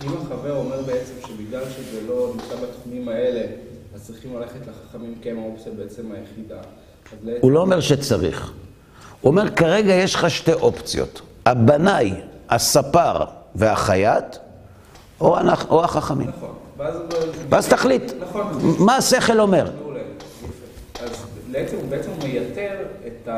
אם 0.04 0.08
החבר 0.08 0.56
אומר 0.56 0.82
בעצם 0.86 1.12
שבגלל 1.26 1.62
שזה 1.76 2.00
לא 2.08 2.32
נמצא 2.34 2.54
בתחומים 2.62 3.08
האלה, 3.08 3.42
אז 3.94 4.06
צריכים 4.06 4.36
ללכת 4.36 4.60
לחכמים 4.66 5.14
כי 5.22 5.30
הם 5.30 5.38
האופציה 5.38 5.72
בעצם 5.72 6.02
היחידה. 6.12 6.60
הוא 7.40 7.50
לא 7.52 7.60
אומר 7.60 7.80
שצריך. 7.80 8.52
הוא 9.20 9.30
אומר, 9.30 9.50
כרגע 9.50 9.92
יש 9.92 10.14
לך 10.14 10.30
שתי 10.30 10.52
אופציות. 10.52 11.20
הבנאי, 11.46 12.12
הספר 12.48 13.24
והחייט, 13.54 14.36
או, 15.20 15.38
אנחנו, 15.38 15.76
או 15.76 15.84
החכמים. 15.84 16.28
נכון. 16.28 16.50
ואז 17.48 17.68
תחליט. 17.68 18.12
נכון. 18.20 18.46
מה 18.78 18.96
השכל 18.96 19.40
אומר? 19.40 19.70
אז 21.02 21.10
בעצם 21.50 21.76
הוא 21.76 21.88
בעצם 21.88 22.10
מייתר 22.22 22.76
את. 23.06 23.28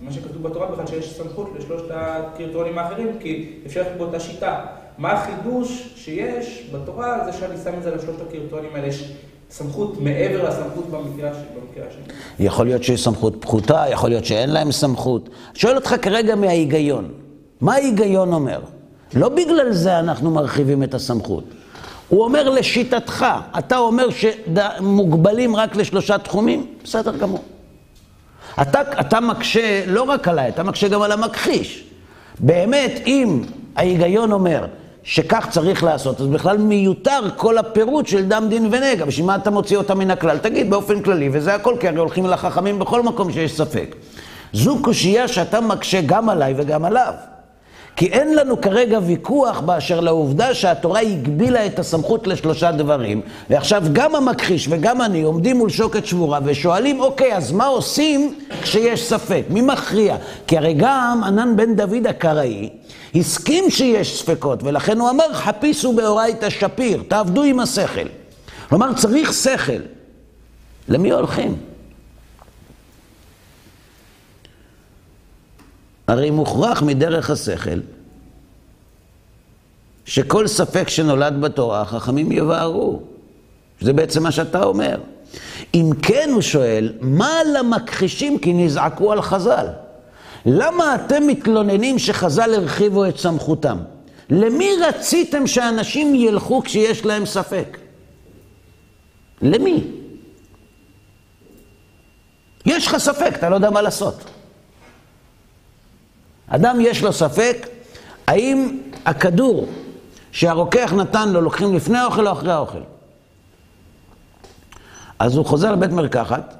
מה 0.00 0.12
שכתוב 0.12 0.42
בתורה 0.42 0.66
בכלל 0.66 0.86
שיש 0.86 1.16
סמכות 1.16 1.50
לשלושת 1.58 1.84
הקריטריונים 1.90 2.78
האחרים, 2.78 3.08
כי 3.20 3.50
אפשר 3.66 3.80
ללכת 3.80 3.96
באותה 3.98 4.20
שיטה. 4.20 4.60
מה 4.98 5.12
החידוש 5.12 5.92
שיש 5.96 6.70
בתורה 6.72 7.18
זה 7.24 7.38
שאני 7.38 7.54
שם 7.64 7.78
את 7.78 7.82
זה 7.82 7.94
לשלושת 7.94 8.20
הקריטריונים 8.28 8.70
האלה. 8.74 8.86
יש 8.86 9.12
סמכות 9.50 10.00
מעבר 10.00 10.48
לסמכות 10.48 10.86
במקרה 10.90 11.30
השני. 11.30 12.02
יכול 12.38 12.66
להיות 12.66 12.82
שיש 12.84 13.04
סמכות 13.04 13.36
פחותה, 13.40 13.84
יכול 13.90 14.10
להיות 14.10 14.24
שאין 14.24 14.50
להם 14.50 14.72
סמכות. 14.72 15.28
שואל 15.54 15.76
אותך 15.76 15.94
כרגע 16.02 16.34
מההיגיון. 16.34 17.08
מה 17.60 17.74
ההיגיון 17.74 18.32
אומר? 18.32 18.60
לא 19.14 19.28
בגלל 19.28 19.72
זה 19.72 19.98
אנחנו 19.98 20.30
מרחיבים 20.30 20.82
את 20.82 20.94
הסמכות. 20.94 21.44
הוא 22.08 22.24
אומר 22.24 22.48
לשיטתך, 22.48 23.26
אתה 23.58 23.78
אומר 23.78 24.06
שמוגבלים 24.10 25.56
רק 25.56 25.76
לשלושה 25.76 26.18
תחומים? 26.18 26.66
בסדר 26.84 27.16
גמור. 27.16 27.42
אתה, 28.62 28.80
אתה 29.00 29.20
מקשה 29.20 29.82
לא 29.86 30.02
רק 30.02 30.28
עליי, 30.28 30.48
אתה 30.48 30.62
מקשה 30.62 30.88
גם 30.88 31.02
על 31.02 31.12
המכחיש. 31.12 31.84
באמת, 32.38 33.00
אם 33.06 33.42
ההיגיון 33.76 34.32
אומר 34.32 34.66
שכך 35.02 35.46
צריך 35.50 35.84
לעשות, 35.84 36.20
אז 36.20 36.26
בכלל 36.26 36.58
מיותר 36.58 37.20
כל 37.36 37.58
הפירוט 37.58 38.06
של 38.06 38.24
דם 38.28 38.46
דין 38.48 38.68
ונגע. 38.70 39.04
בשביל 39.04 39.26
מה 39.26 39.36
אתה 39.36 39.50
מוציא 39.50 39.76
אותה 39.76 39.94
מן 39.94 40.10
הכלל? 40.10 40.38
תגיד 40.38 40.70
באופן 40.70 41.02
כללי, 41.02 41.28
וזה 41.32 41.54
הכל, 41.54 41.76
כי 41.80 41.88
הרי 41.88 41.98
הולכים 41.98 42.26
לחכמים 42.26 42.78
בכל 42.78 43.02
מקום 43.02 43.32
שיש 43.32 43.56
ספק. 43.56 43.96
זו 44.52 44.78
קושייה 44.82 45.28
שאתה 45.28 45.60
מקשה 45.60 46.00
גם 46.06 46.28
עליי 46.28 46.54
וגם 46.56 46.84
עליו. 46.84 47.12
כי 47.96 48.06
אין 48.06 48.34
לנו 48.34 48.60
כרגע 48.60 48.98
ויכוח 49.06 49.60
באשר 49.60 50.00
לעובדה 50.00 50.54
שהתורה 50.54 51.00
הגבילה 51.00 51.66
את 51.66 51.78
הסמכות 51.78 52.26
לשלושה 52.26 52.72
דברים, 52.72 53.20
ועכשיו 53.50 53.82
גם 53.92 54.14
המכחיש 54.14 54.68
וגם 54.70 55.02
אני 55.02 55.22
עומדים 55.22 55.56
מול 55.56 55.70
שוקת 55.70 56.06
שבורה 56.06 56.38
ושואלים, 56.44 57.00
אוקיי, 57.00 57.36
אז 57.36 57.52
מה 57.52 57.66
עושים 57.66 58.34
כשיש 58.62 59.08
ספק? 59.08 59.42
מי 59.50 59.60
מכריע? 59.60 60.16
כי 60.46 60.58
הרי 60.58 60.74
גם 60.76 61.20
ענן 61.24 61.56
בן 61.56 61.76
דוד 61.76 62.06
הקראי 62.06 62.70
הסכים 63.14 63.70
שיש 63.70 64.20
ספקות, 64.20 64.62
ולכן 64.62 64.98
הוא 64.98 65.10
אמר, 65.10 65.32
חפיסו 65.32 65.92
באורייתא 65.92 66.50
שפיר, 66.50 67.02
תעבדו 67.08 67.42
עם 67.42 67.60
השכל. 67.60 68.06
כלומר, 68.68 68.92
צריך 68.92 69.32
שכל. 69.32 69.82
למי 70.88 71.10
הולכים? 71.10 71.71
הרי 76.08 76.30
מוכרח 76.30 76.82
מדרך 76.82 77.30
השכל 77.30 77.80
שכל 80.04 80.46
ספק 80.46 80.88
שנולד 80.88 81.40
בתורה, 81.40 81.80
החכמים 81.82 82.32
יבערו. 82.32 83.00
זה 83.80 83.92
בעצם 83.92 84.22
מה 84.22 84.32
שאתה 84.32 84.62
אומר. 84.62 85.00
אם 85.74 85.90
כן, 86.02 86.30
הוא 86.32 86.42
שואל, 86.42 86.92
מה 87.00 87.32
למכחישים 87.54 88.38
כי 88.38 88.52
נזעקו 88.52 89.12
על 89.12 89.22
חז"ל? 89.22 89.66
למה 90.46 90.94
אתם 90.94 91.26
מתלוננים 91.26 91.98
שחז"ל 91.98 92.54
הרחיבו 92.54 93.06
את 93.06 93.18
סמכותם? 93.18 93.78
למי 94.30 94.70
רציתם 94.88 95.46
שאנשים 95.46 96.14
ילכו 96.14 96.62
כשיש 96.64 97.04
להם 97.04 97.26
ספק? 97.26 97.78
למי? 99.42 99.84
יש 102.66 102.86
לך 102.86 102.96
ספק, 102.96 103.32
אתה 103.34 103.48
לא 103.48 103.54
יודע 103.54 103.70
מה 103.70 103.82
לעשות. 103.82 104.24
אדם 106.54 106.78
יש 106.80 107.02
לו 107.02 107.12
ספק, 107.12 107.68
האם 108.26 108.78
הכדור 109.04 109.68
שהרוקח 110.32 110.92
נתן 110.96 111.28
לו 111.28 111.40
לוקחים 111.40 111.76
לפני 111.76 111.98
האוכל 111.98 112.28
או 112.28 112.32
אחרי 112.32 112.52
האוכל? 112.52 112.78
אז 115.18 115.36
הוא 115.36 115.46
חוזר 115.46 115.72
לבית 115.72 115.90
מרקחת, 115.90 116.54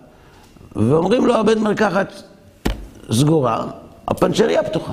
ואומרים 0.76 1.26
לו, 1.26 1.34
הבית 1.34 1.58
מרקחת 1.58 2.12
סגורה, 3.12 3.66
הפנצ'ריה 4.08 4.62
פתוחה. 4.62 4.92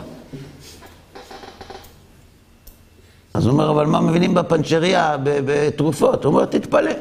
אז 3.34 3.46
הוא 3.46 3.54
אומר, 3.54 3.70
אבל 3.70 3.86
מה 3.86 4.02
מבינים 4.02 4.34
בפנצ'ריה 4.34 5.18
בתרופות? 5.24 6.24
הוא 6.24 6.34
אומר, 6.34 6.46
תתפלא. 6.46 6.92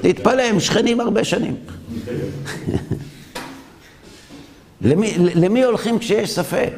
תתפלא, 0.00 0.42
הם 0.42 0.60
שכנים 0.60 1.00
הרבה 1.00 1.24
שנים. 1.24 1.56
למי, 4.80 5.14
למי 5.18 5.64
הולכים 5.64 5.98
כשיש 5.98 6.34
ספק? 6.34 6.72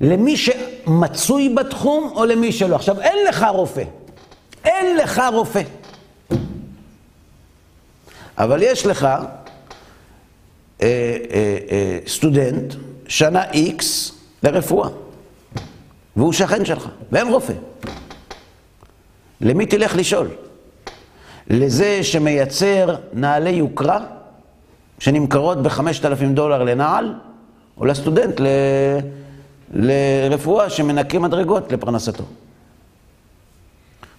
למי 0.00 0.36
שמצוי 0.36 1.48
בתחום 1.48 2.12
או 2.14 2.24
למי 2.24 2.52
שלא? 2.52 2.76
עכשיו, 2.76 3.00
אין 3.00 3.26
לך 3.28 3.46
רופא. 3.50 3.82
אין 4.64 4.96
לך 4.96 5.22
רופא. 5.32 5.62
אבל 8.38 8.62
יש 8.62 8.86
לך 8.86 9.04
אה, 9.04 9.18
אה, 10.82 11.16
אה, 11.70 11.98
סטודנט, 12.06 12.74
שנה 13.08 13.50
איקס 13.52 14.12
לרפואה, 14.42 14.88
והוא 16.16 16.32
שכן 16.32 16.64
שלך, 16.64 16.88
ואין 17.12 17.28
רופא. 17.28 17.52
למי 19.40 19.66
תלך 19.66 19.96
לשאול? 19.96 20.28
לזה 21.50 22.02
שמייצר 22.02 22.96
נעלי 23.12 23.50
יוקרה, 23.50 24.00
שנמכרות 24.98 25.62
ב-5,000 25.62 26.34
דולר 26.34 26.62
לנעל, 26.62 27.14
או 27.78 27.84
לסטודנט 27.84 28.40
ל... 28.40 28.46
לרפואה 29.72 30.70
שמנקה 30.70 31.18
מדרגות 31.18 31.72
לפרנסתו. 31.72 32.24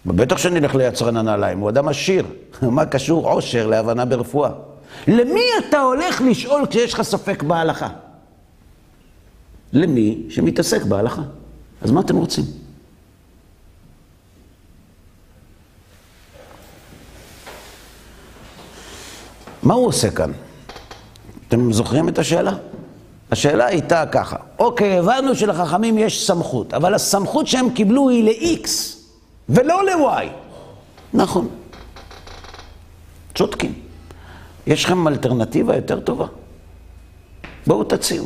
בטח 0.05 0.37
שנלך 0.37 0.75
ליצרן 0.75 1.17
הנעליים, 1.17 1.59
הוא 1.59 1.69
אדם 1.69 1.87
עשיר. 1.87 2.25
מה 2.61 2.85
קשור 2.85 3.29
עושר 3.31 3.67
להבנה 3.67 4.05
ברפואה? 4.05 4.49
למי 5.07 5.41
אתה 5.59 5.81
הולך 5.81 6.21
לשאול 6.21 6.65
כשיש 6.65 6.93
לך 6.93 7.01
ספק 7.01 7.43
בהלכה? 7.43 7.87
למי 9.73 10.23
שמתעסק 10.29 10.83
בהלכה. 10.83 11.21
אז 11.81 11.91
מה 11.91 12.01
אתם 12.01 12.15
רוצים? 12.15 12.43
מה 19.63 19.73
הוא 19.73 19.87
עושה 19.87 20.11
כאן? 20.11 20.31
אתם 21.55 21.73
זוכרים 21.73 22.09
את 22.09 22.19
השאלה? 22.19 22.53
השאלה 23.31 23.65
הייתה 23.65 24.03
ככה, 24.11 24.35
אוקיי, 24.59 24.99
הבנו 24.99 25.35
שלחכמים 25.35 25.97
יש 25.97 26.27
סמכות, 26.27 26.73
אבל 26.73 26.93
הסמכות 26.93 27.47
שהם 27.47 27.69
קיבלו 27.69 28.09
היא 28.09 28.23
ל-X 28.23 28.69
ולא 29.49 29.85
ל-Y. 29.85 30.27
נכון. 31.13 31.47
צודקים. 33.35 33.73
יש 34.67 34.85
לכם 34.85 35.07
אלטרנטיבה 35.07 35.75
יותר 35.75 35.99
טובה? 35.99 36.25
בואו 37.67 37.83
תציעו. 37.83 38.25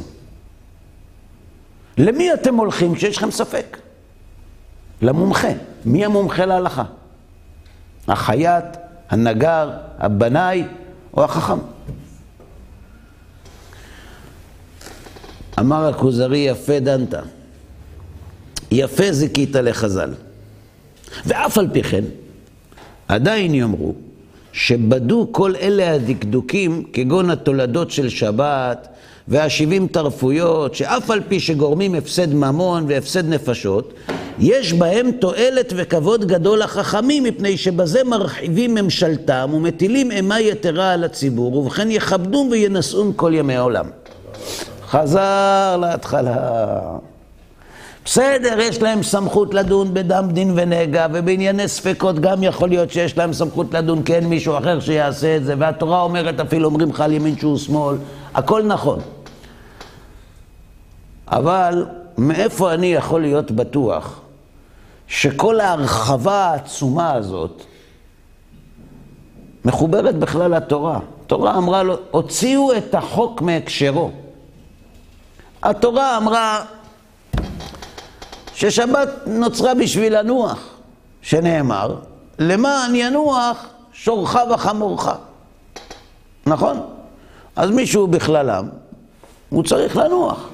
למי 1.98 2.34
אתם 2.34 2.56
הולכים 2.56 2.96
כשיש 2.96 3.18
לכם 3.18 3.32
ספק? 3.32 3.78
למומחה. 5.02 5.52
מי 5.86 6.06
המומחה 6.06 6.46
להלכה? 6.46 6.84
החייט, 8.08 8.66
הנגר, 9.10 9.72
הבנאי 9.98 10.64
או 11.14 11.24
החכם? 11.24 11.60
אמר 15.60 15.88
הכוזרי, 15.88 16.38
יפה 16.38 16.80
דנת, 16.80 17.14
יפה 18.72 19.12
זיכית 19.12 19.56
לחז"ל. 19.56 20.14
ואף 21.26 21.58
על 21.58 21.68
פי 21.72 21.84
כן, 21.84 22.04
עדיין 23.08 23.56
יאמרו 23.56 23.94
שבדו 24.54 25.28
כל 25.32 25.54
אלה 25.62 25.94
הדקדוקים, 25.94 26.84
כגון 26.94 27.30
התולדות 27.30 27.92
של 27.92 28.10
שבת 28.10 28.88
והשבעים 29.28 29.88
תרפויות, 29.88 30.76
שאף 30.76 31.12
על 31.12 31.22
פי 31.28 31.40
שגורמים 31.40 31.96
הפסד 31.96 32.34
ממון 32.34 32.86
והפסד 32.88 33.30
נפשות, 33.30 33.94
יש 34.40 34.74
בהם 34.74 35.12
תועלת 35.12 35.74
וכבוד 35.76 36.26
גדול 36.26 36.60
לחכמים, 36.60 37.24
מפני 37.24 37.58
שבזה 37.58 38.04
מרחיבים 38.04 38.76
ממשלתם 38.76 39.50
ומטילים 39.54 40.12
אימה 40.12 40.40
יתרה 40.40 40.94
על 40.94 41.04
הציבור, 41.04 41.56
ובכן 41.56 41.92
יכבדום 41.92 42.50
וינשאום 42.52 43.14
כל 43.14 43.32
ימי 43.36 43.56
העולם. 43.56 43.86
חזר 44.90 45.78
להתחלה. 45.82 46.38
בסדר, 48.06 48.60
יש 48.60 48.82
להם 48.82 49.04
סמכות 49.04 49.54
לדון 49.54 49.94
בדם 49.94 50.28
דין 50.32 50.52
ונגע, 50.56 51.08
ובענייני 51.14 51.68
ספקות 51.68 52.20
גם 52.20 52.44
יכול 52.44 52.70
להיות 52.70 52.92
שיש 52.92 53.18
להם 53.18 53.34
סמכות 53.34 53.74
לדון, 53.74 54.04
כי 54.04 54.16
אין 54.16 54.26
מישהו 54.26 54.58
אחר 54.58 54.80
שיעשה 54.80 55.38
את 55.38 55.44
זה, 55.44 55.56
והתורה 55.58 56.02
אומרת, 56.02 56.40
אפילו 56.40 56.66
אומרים 56.66 56.90
לך 56.90 57.02
על 57.02 57.14
ימין 57.14 57.38
שהוא 57.38 57.58
שמאל, 57.58 57.98
הכל 58.34 58.64
נכון. 58.64 59.00
אבל 61.28 61.86
מאיפה 62.18 62.74
אני 62.74 62.94
יכול 62.94 63.22
להיות 63.22 63.52
בטוח 63.52 64.22
שכל 65.08 65.60
ההרחבה 65.60 66.46
העצומה 66.46 67.14
הזאת 67.14 67.64
מחוברת 69.66 70.16
בכלל 70.16 70.56
לתורה? 70.56 71.00
התורה 71.26 71.58
אמרה 71.58 71.84
לו, 71.84 71.96
הוציאו 72.12 72.78
את 72.78 72.96
החוק 72.96 73.42
מהקשרו. 73.42 74.12
התורה 75.64 76.18
אמרה 76.18 76.66
ששבת 78.56 79.10
נוצרה 79.26 79.74
בשביל 79.74 80.20
לנוח, 80.20 80.60
שנאמר, 81.22 81.96
למען 82.40 82.96
ינוח 82.96 83.66
שורך 83.94 84.38
וחמורך. 84.54 85.10
נכון? 86.46 86.80
אז 87.56 87.70
מישהו 87.70 88.08
בכללם, 88.08 88.70
הוא 89.50 89.64
צריך 89.64 89.98
לנוח. 89.98 90.50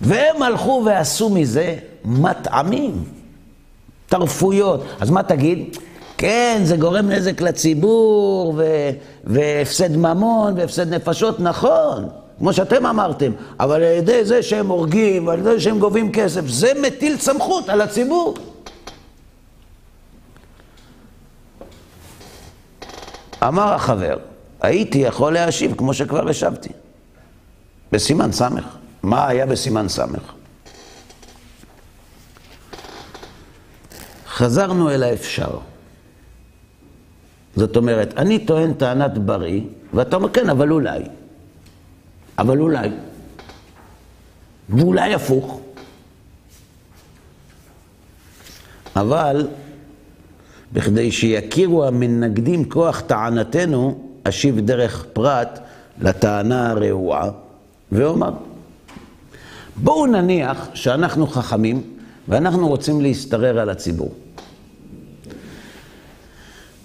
והם 0.00 0.42
הלכו 0.42 0.82
ועשו 0.86 1.30
מזה 1.30 1.76
מטעמים, 2.04 3.04
טרפויות. 4.08 4.84
אז 5.00 5.10
מה 5.10 5.22
תגיד? 5.22 5.76
כן, 6.18 6.60
זה 6.64 6.76
גורם 6.76 7.10
נזק 7.10 7.40
לציבור, 7.40 8.60
והפסד 9.24 9.96
ממון, 9.96 10.54
והפסד 10.58 10.94
נפשות, 10.94 11.40
נכון, 11.40 12.08
כמו 12.38 12.52
שאתם 12.52 12.86
אמרתם, 12.86 13.32
אבל 13.60 13.74
על 13.74 13.82
ידי 13.82 14.24
זה 14.24 14.42
שהם 14.42 14.66
הורגים, 14.66 15.26
ועל 15.26 15.38
ידי 15.38 15.60
שהם 15.60 15.78
גובים 15.78 16.12
כסף, 16.12 16.46
זה 16.46 16.72
מטיל 16.82 17.18
סמכות 17.18 17.68
על 17.68 17.80
הציבור. 17.80 18.34
אמר 23.48 23.74
החבר, 23.74 24.16
הייתי 24.60 24.98
יכול 24.98 25.32
להשיב 25.32 25.74
כמו 25.76 25.94
שכבר 25.94 26.28
השבתי, 26.28 26.68
בסימן 27.92 28.32
סמך. 28.32 28.64
מה 29.02 29.28
היה 29.28 29.46
בסימן 29.46 29.88
סמך? 29.88 30.32
חזרנו 34.28 34.90
אל 34.90 35.02
האפשר. 35.02 35.58
זאת 37.56 37.76
אומרת, 37.76 38.14
אני 38.16 38.38
טוען 38.38 38.74
טענת 38.74 39.18
בריא, 39.18 39.60
ואתה 39.94 40.16
אומר, 40.16 40.28
כן, 40.28 40.50
אבל 40.50 40.70
אולי. 40.70 41.02
אבל 42.38 42.60
אולי. 42.60 42.88
ואולי 44.68 45.14
הפוך. 45.14 45.60
אבל, 48.96 49.48
בכדי 50.72 51.12
שיכירו 51.12 51.84
המנגדים 51.84 52.68
כוח 52.68 53.00
טענתנו, 53.00 54.08
אשיב 54.24 54.60
דרך 54.60 55.06
פרט 55.12 55.58
לטענה 55.98 56.70
הרעועה, 56.70 57.30
ואומר, 57.92 58.32
בואו 59.76 60.06
נניח 60.06 60.68
שאנחנו 60.74 61.26
חכמים 61.26 61.82
ואנחנו 62.28 62.68
רוצים 62.68 63.00
להשתרר 63.00 63.58
על 63.58 63.70
הציבור. 63.70 64.14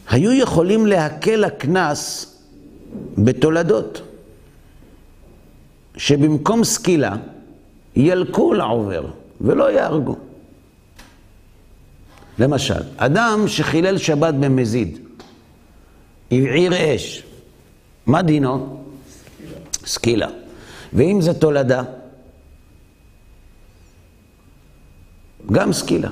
היו 0.10 0.34
יכולים 0.34 0.86
להקל 0.86 1.44
הקנס 1.44 2.36
בתולדות, 3.18 4.02
שבמקום 6.00 6.64
סקילה 6.64 7.16
ילקו 7.96 8.54
לעובר 8.54 9.06
ולא 9.42 9.72
יהרגו. 9.72 10.16
למשל, 12.40 12.84
אדם 12.98 13.48
שחילל 13.48 13.98
שבת 13.98 14.34
במזיד, 14.34 15.00
הבעיר 16.32 16.96
אש, 16.96 17.24
מה 18.06 18.22
דינו? 18.22 18.84
סקילה. 19.86 20.28
ואם 20.94 21.22
זה 21.22 21.34
תולדה? 21.34 21.84
גם 25.52 25.74
סקילה. 25.74 26.10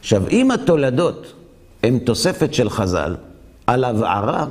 עכשיו, 0.00 0.28
אם 0.28 0.50
התולדות 0.50 1.32
הן 1.82 1.98
תוספת 1.98 2.54
של 2.54 2.70
חז"ל 2.70 3.16
על 3.66 3.84
הבערה, 3.84 4.46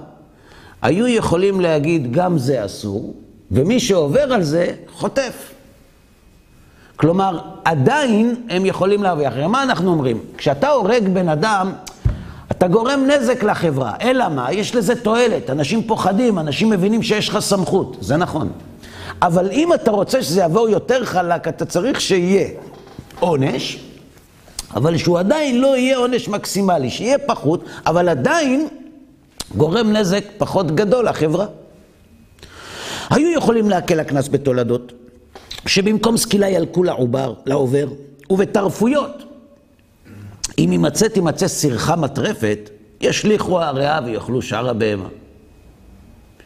היו 0.82 1.08
יכולים 1.08 1.62
להגיד 1.62 2.12
גם 2.12 2.38
זה 2.38 2.66
אסור, 2.66 3.23
ומי 3.52 3.80
שעובר 3.80 4.34
על 4.34 4.44
זה 4.44 4.72
חוטף. 4.94 5.52
כלומר, 6.96 7.40
עדיין 7.66 8.36
הם 8.50 8.66
יכולים 8.66 9.04
להרוויח. 9.04 9.34
מה 9.38 9.64
אנחנו 9.64 9.92
אומרים? 9.92 10.20
כשאתה 10.38 10.70
הורג 10.70 11.08
בן 11.08 11.30
אדם, 11.30 11.72
אתה 12.52 12.68
גורם 12.68 13.08
נזק 13.08 13.44
לחברה. 13.44 13.94
אלא 14.02 14.30
מה? 14.30 14.52
יש 14.52 14.76
לזה 14.76 14.96
תועלת. 14.96 15.50
אנשים 15.50 15.84
פוחדים, 15.84 16.40
אנשים 16.40 16.70
מבינים 16.70 17.04
שיש 17.04 17.30
לך 17.30 17.40
סמכות. 17.40 17.98
זה 18.02 18.18
נכון. 18.18 18.50
אבל 19.22 19.52
אם 19.52 19.74
אתה 19.74 19.92
רוצה 19.92 20.24
שזה 20.24 20.40
יעבור 20.40 20.70
יותר 20.70 21.06
חלק, 21.06 21.48
אתה 21.48 21.66
צריך 21.66 22.02
שיהיה 22.02 22.48
עונש, 23.20 23.80
אבל 24.76 24.98
שהוא 24.98 25.20
עדיין 25.20 25.62
לא 25.62 25.78
יהיה 25.78 25.98
עונש 25.98 26.28
מקסימלי, 26.28 26.90
שיהיה 26.90 27.18
פחות, 27.18 27.64
אבל 27.86 28.10
עדיין 28.10 28.68
גורם 29.58 29.92
נזק 29.92 30.24
פחות 30.38 30.76
גדול 30.76 31.06
לחברה. 31.06 31.46
היו 33.14 33.32
יכולים 33.38 33.70
להקל 33.70 34.00
הקנס 34.00 34.30
בתולדות, 34.30 34.92
שבמקום 35.66 36.18
סקילה 36.18 36.50
ילקו 36.50 36.84
לעובר, 36.84 37.34
לעובר, 37.46 37.88
ובתרפויות. 38.30 39.24
אם 40.58 40.70
יימצא 40.72 41.08
תימצא 41.08 41.48
סרחה 41.48 41.96
מטרפת, 41.96 42.70
ישליכו 43.02 43.62
הריאה 43.62 44.00
ויאכלו 44.06 44.42
שאר 44.42 44.70
הבהמה. 44.70 45.08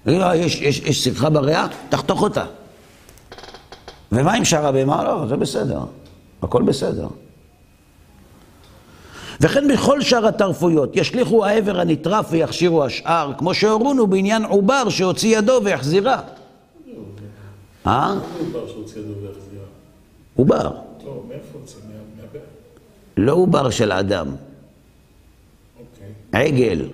יש, 0.05 0.61
יש, 0.61 0.79
יש 0.79 1.03
סרחה 1.03 1.29
בריאה? 1.29 1.67
תחתוך 1.89 2.21
אותה. 2.21 2.45
ומה 4.11 4.33
עם 4.33 4.45
שאר 4.45 4.65
הבהמה? 4.65 5.03
לא, 5.03 5.27
זה 5.27 5.35
בסדר. 5.35 5.79
הכל 6.41 6.61
בסדר. 6.63 7.07
וכן 9.41 9.67
בכל 9.67 10.01
שאר 10.01 10.27
התרפויות, 10.27 10.95
ישליכו 10.95 11.45
העבר 11.45 11.79
הנטרף 11.79 12.25
ויכשירו 12.29 12.85
השאר, 12.85 13.31
כמו 13.37 13.53
שהורונו 13.53 14.07
בעניין 14.07 14.45
עובר 14.45 14.89
שהוציא 14.89 15.37
ידו 15.37 15.59
והחזירה. 15.63 16.21
אה? 17.87 18.15
עובר. 20.35 20.63
לא? 20.63 20.71
לא 23.17 23.33
עובר 23.33 23.69
של 23.69 23.91
אדם, 23.91 24.27
אוקיי. 25.79 26.11
עגל. 26.31 26.89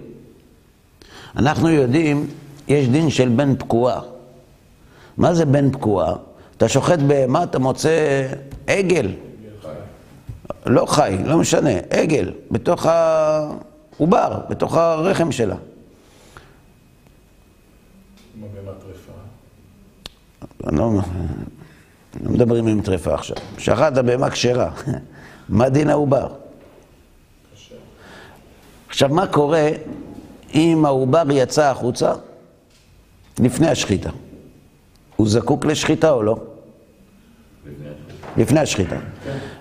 אנחנו 1.36 1.70
יודעים, 1.70 2.28
יש 2.68 2.88
דין 2.88 3.10
של 3.10 3.30
בן 3.30 3.56
פקועה. 3.56 4.02
מה 5.18 5.34
זה 5.34 5.46
בן 5.46 5.72
פקועה? 5.72 6.16
אתה 6.58 6.70
שוחט 6.70 7.00
בהמה, 7.00 7.44
אתה 7.44 7.60
מוצא 7.60 8.28
עגל. 8.68 9.12
לא 10.66 10.86
חי, 10.86 11.18
לא 11.26 11.38
משנה, 11.38 11.70
עגל, 11.90 12.32
בתוך 12.52 12.86
העובר, 12.86 14.40
בתוך 14.50 14.78
הרחם 14.78 15.32
שלה. 15.32 15.56
כמו 18.34 18.48
בהמה 18.56 18.72
טרפה. 18.72 19.12
אני 20.42 20.50
לא, 20.72 20.92
לא 22.22 22.32
מדברים 22.32 22.68
עם 22.68 22.82
טרפה 22.82 23.14
עכשיו. 23.14 23.38
שחטת 23.58 24.04
בהמה 24.04 24.30
כשרה. 24.30 24.72
מה 25.50 25.70
דין 25.70 25.90
העובר? 25.90 26.28
עכשיו, 28.90 29.10
מה 29.10 29.28
קורה 29.28 29.70
אם 30.54 30.86
העובר 30.86 31.24
יצא 31.32 31.72
החוצה 31.72 32.14
לפני 33.40 33.68
השחיטה? 33.68 34.10
הוא 35.16 35.30
זקוק 35.30 35.66
לשחיטה 35.66 36.12
או 36.12 36.24
לא? 36.24 36.38
לפני 38.38 38.60
השחיטה. 38.60 38.96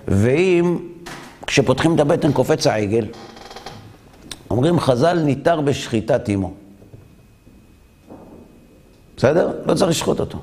ואם 0.07 0.77
כשפותחים 1.47 1.95
את 1.95 1.99
הבטן 1.99 2.31
קופץ 2.31 2.67
העגל, 2.67 3.05
אומרים 4.49 4.79
חז"ל 4.79 5.19
ניתר 5.19 5.61
בשחיטת 5.61 6.29
אימו. 6.29 6.53
בסדר? 9.17 9.51
לא 9.65 9.73
צריך 9.73 9.89
לשחוט 9.89 10.19
אותו. 10.19 10.39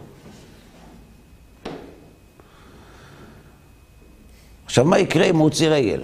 עכשיו, 4.70 4.84
מה 4.84 4.98
יקרה 4.98 5.24
אם 5.24 5.36
הוא 5.36 5.44
הוציא 5.44 5.68
רגל? 5.68 6.00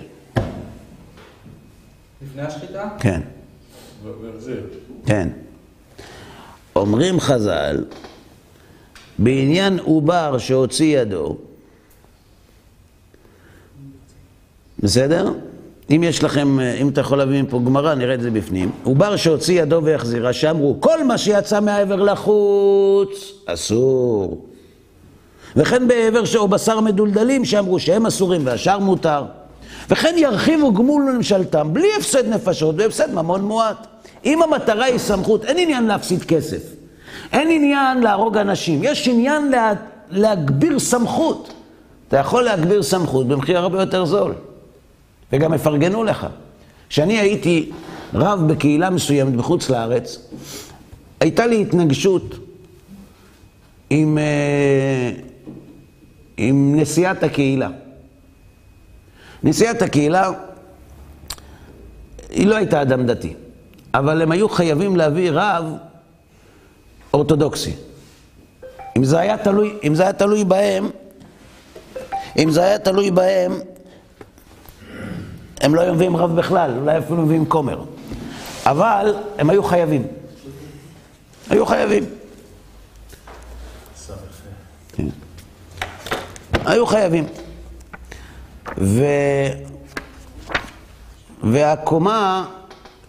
לפני 2.23 2.43
השחיטה? 2.43 2.89
כן. 3.01 3.21
כן. 5.07 5.29
אומרים 6.77 7.21
חז"ל, 7.21 7.85
בעניין 9.19 9.79
עובר 9.79 10.39
שהוציא 10.39 10.99
ידו, 10.99 11.37
בסדר? 14.79 15.33
אם 15.91 16.03
יש 16.05 16.25
לכם, 16.25 16.61
אם 16.61 16.89
אתה 16.89 17.01
יכול 17.01 17.19
להביא 17.19 17.43
מפה 17.43 17.61
גמרא, 17.67 17.95
נראה 17.95 18.15
את 18.15 18.21
זה 18.21 18.31
בפנים. 18.31 18.71
עובר 18.85 19.17
שהוציא 19.17 19.63
ידו 19.63 19.81
והחזירה, 19.85 20.33
שאמרו, 20.33 20.77
כל 20.81 21.05
מה 21.05 21.19
שיצא 21.19 21.61
מהעבר 21.61 22.03
לחוץ, 22.03 23.33
אסור. 23.47 24.47
וכן 25.57 25.89
בעבר 25.89 26.23
או 26.37 26.49
בשר 26.49 26.81
מדולדלים 26.81 27.45
שאמרו 27.45 27.79
שהם 27.79 28.07
אסורים 28.07 28.47
והשאר 28.47 28.79
מותר. 28.79 29.25
וכן 29.91 30.15
ירחיבו 30.19 30.73
גמול 30.73 31.09
לממשלתם 31.09 31.69
בלי 31.73 31.89
הפסד 31.99 32.29
נפשות 32.29 32.75
והפסד 32.79 33.15
ממון 33.15 33.43
מועט. 33.43 33.87
אם 34.25 34.43
המטרה 34.43 34.85
היא 34.85 34.99
סמכות, 34.99 35.45
אין 35.45 35.59
עניין 35.59 35.85
להפסיד 35.85 36.23
כסף. 36.25 36.63
אין 37.33 37.49
עניין 37.51 38.01
להרוג 38.01 38.37
אנשים, 38.37 38.81
יש 38.85 39.09
עניין 39.09 39.51
לה, 39.51 39.73
להגביר 40.11 40.79
סמכות. 40.79 41.53
אתה 42.09 42.17
יכול 42.17 42.43
להגביר 42.43 42.83
סמכות 42.83 43.29
במחיר 43.29 43.59
הרבה 43.59 43.81
יותר 43.81 44.05
זול. 44.05 44.35
וגם 45.33 45.55
יפרגנו 45.55 46.05
לך. 46.05 46.27
כשאני 46.89 47.19
הייתי 47.19 47.71
רב 48.15 48.53
בקהילה 48.53 48.91
מסוימת 48.91 49.37
בחוץ 49.37 49.71
לארץ, 49.71 50.19
הייתה 51.21 51.47
לי 51.47 51.63
התנגשות 51.63 52.35
עם, 53.91 54.19
אה, 54.19 54.25
נשיאת 56.87 57.23
הקהילה. 57.23 57.69
נשיאת 59.43 59.83
הקהילה, 59.83 60.31
היא 62.31 62.47
לא 62.47 62.57
הייתה 62.57 62.83
אדם 62.83 63.07
דתי, 63.07 63.35
אבל 63.95 64.23
הם 64.23 64.33
היו 64.33 64.49
חייבים 64.49 64.97
להביא 64.97 65.31
רב 65.33 65.65
אורתודוקסי. 67.15 67.73
אם 68.97 69.05
זה 69.05 69.19
היה 69.19 69.39
תלוי, 69.39 69.75
אם 69.85 69.95
זה 69.95 70.03
היה 70.03 70.13
תלוי 70.13 70.45
בהם, 70.45 70.91
אם 72.39 72.51
זה 72.51 72.65
היה 72.65 72.79
תלוי 72.79 73.11
בהם, 73.11 73.53
הם 75.61 75.75
לא 75.75 75.81
היו 75.81 75.95
מביאים 75.95 76.17
רב 76.17 76.37
בכלל, 76.37 76.79
אולי 76.79 76.99
אפילו 76.99 77.23
מביאים 77.23 77.47
כומר. 77.47 77.85
אבל 78.65 79.17
הם 79.39 79.51
היו 79.51 79.63
חייבים. 79.63 80.07
היו 81.51 81.67
חייבים. 81.67 82.05
כן. 84.93 85.26
היו 86.67 86.87
חייבים. 86.87 87.27
ו... 88.79 89.05
והקומה 91.43 92.47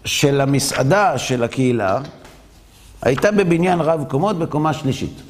של 0.04 0.40
המסעדה 0.40 1.18
של 1.18 1.42
הקהילה 1.42 2.00
הייתה 3.02 3.30
בבניין 3.30 3.80
רב 3.80 4.04
קומות 4.08 4.38
בקומה 4.38 4.72
שלישית. 4.72 5.22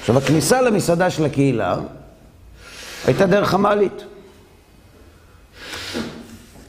עכשיו, 0.00 0.18
הכניסה 0.18 0.62
למסעדה 0.62 1.10
של 1.10 1.24
הקהילה 1.24 1.76
הייתה 3.04 3.26
דרך 3.26 3.54
המעלית. 3.54 4.04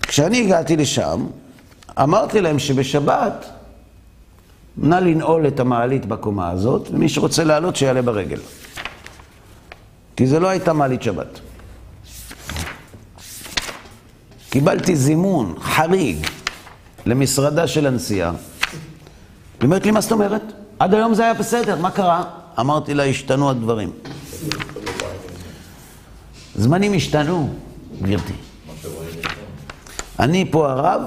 כשאני 0.01 0.41
הגעתי 0.41 0.77
לשם, 0.77 1.27
אמרתי 1.99 2.41
להם 2.41 2.59
שבשבת 2.59 3.45
נא 4.77 4.95
לנעול 4.95 5.47
את 5.47 5.59
המעלית 5.59 6.05
בקומה 6.05 6.49
הזאת, 6.49 6.87
ומי 6.91 7.09
שרוצה 7.09 7.43
לעלות 7.43 7.75
שיעלה 7.75 8.01
ברגל. 8.01 8.39
כי 10.15 10.27
זה 10.27 10.39
לא 10.39 10.47
הייתה 10.47 10.73
מעלית 10.73 11.01
שבת. 11.01 11.39
קיבלתי 14.49 14.95
זימון 14.95 15.55
חריג 15.61 16.27
למשרדה 17.05 17.67
של 17.67 17.87
הנשיאה. 17.87 18.29
היא 18.29 19.65
אומרת 19.65 19.85
לי, 19.85 19.91
מה 19.91 20.01
זאת 20.01 20.11
אומרת? 20.11 20.41
עד 20.79 20.93
היום 20.93 21.13
זה 21.13 21.23
היה 21.23 21.33
בסדר, 21.33 21.81
מה 21.81 21.91
קרה? 21.91 22.23
אמרתי 22.59 22.93
לה, 22.93 23.03
השתנו 23.03 23.49
הדברים. 23.49 23.91
זמנים 26.55 26.93
השתנו, 26.93 27.53
גברתי. 28.01 28.33
אני 30.19 30.45
פה 30.51 30.71
הרב, 30.71 31.01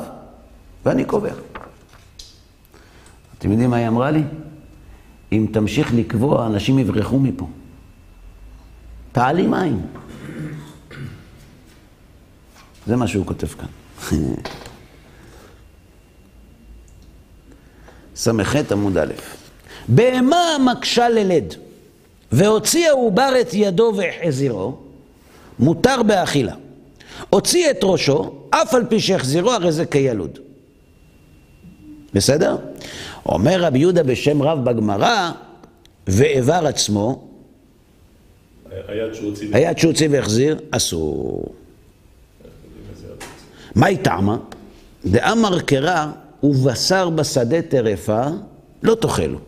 ואני 0.85 1.05
קובע. 1.05 1.33
אתם 3.39 3.51
יודעים 3.51 3.71
מה 3.71 3.77
היא 3.77 3.89
אמרה 3.89 4.11
לי? 4.11 4.23
אם 5.33 5.47
תמשיך 5.53 5.95
לקבוע, 5.95 6.47
אנשים 6.47 6.79
יברחו 6.79 7.19
מפה. 7.19 7.47
תעלי 9.17 9.47
מים. 9.47 9.83
זה 12.87 12.97
מה 12.97 13.07
שהוא 13.07 13.27
כותב 13.27 13.47
כאן. 13.47 13.67
ס"ח 18.17 18.57
עמוד 18.71 18.99
א', 18.99 19.13
בהמה 19.89 20.57
מקשה 20.65 21.09
ללד, 21.09 21.55
והוציא 22.33 22.89
העובר 22.89 23.33
את 23.41 23.55
ידו 23.55 23.93
והחזירו, 23.97 24.77
מותר 25.59 26.03
באכילה. 26.03 26.55
הוציא 27.31 27.71
את 27.71 27.79
ראשו, 27.83 28.35
אף 28.51 28.75
על 28.75 28.85
פי 28.89 29.01
שהחזירו, 29.01 29.53
הרי 29.53 29.73
זה 29.73 29.87
כילוד. 29.87 30.39
בסדר? 32.15 32.57
אומר 33.27 33.63
רבי 33.63 33.79
יהודה 33.79 34.03
בשם 34.03 34.43
רב 34.43 34.65
בגמרא, 34.65 35.31
ואיבר 36.07 36.67
עצמו, 36.67 37.26
היד 39.53 39.79
שהוציא 39.79 40.09
והחזיר, 40.11 40.59
אסור. 40.71 41.55
מה 43.75 43.87
היא 43.87 43.99
טעמה? 44.03 44.37
דאמר 45.07 45.61
קרא 45.61 46.07
ובשר 46.43 47.11
בשדה 47.11 47.63
טרפה, 47.63 48.23
לא 48.83 48.95
תאכלו. 48.95 49.39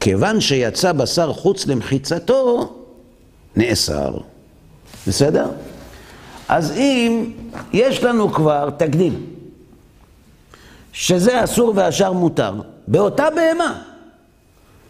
כיוון 0.00 0.40
שיצא 0.40 0.92
בשר 0.92 1.32
חוץ 1.32 1.66
למחיצתו, 1.66 2.72
נאסר. 3.56 4.18
בסדר? 5.06 5.46
אז 6.48 6.72
אם 6.76 7.32
יש 7.72 8.04
לנו 8.04 8.32
כבר 8.32 8.70
תקדים, 8.76 9.26
שזה 10.92 11.44
אסור 11.44 11.72
והשאר 11.76 12.12
מותר, 12.12 12.54
באותה 12.88 13.28
בהמה, 13.30 13.82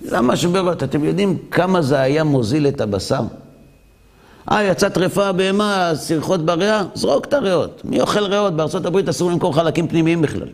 למה 0.03 0.37
שבאמת, 0.37 0.83
אתם 0.83 1.05
יודעים 1.05 1.39
כמה 1.51 1.83
זה 1.83 2.01
היה 2.01 2.25
מוזיל 2.25 2.69
את 2.69 2.81
הבשר? 2.81 3.23
אה, 4.53 4.65
יצאה 4.65 4.91
טרפה 4.91 5.33
בהמה, 5.33 5.93
סרחות 5.95 6.45
בריאה, 6.45 6.83
זרוק 6.95 7.25
את 7.25 7.35
הריאות. 7.35 7.81
מי 7.85 8.01
אוכל 8.01 8.25
ריאות? 8.25 8.57
בארה"ב 8.57 9.09
אסור 9.09 9.31
למכור 9.31 9.55
חלקים 9.55 9.89
פנימיים 9.89 10.23
בכלל. 10.23 10.49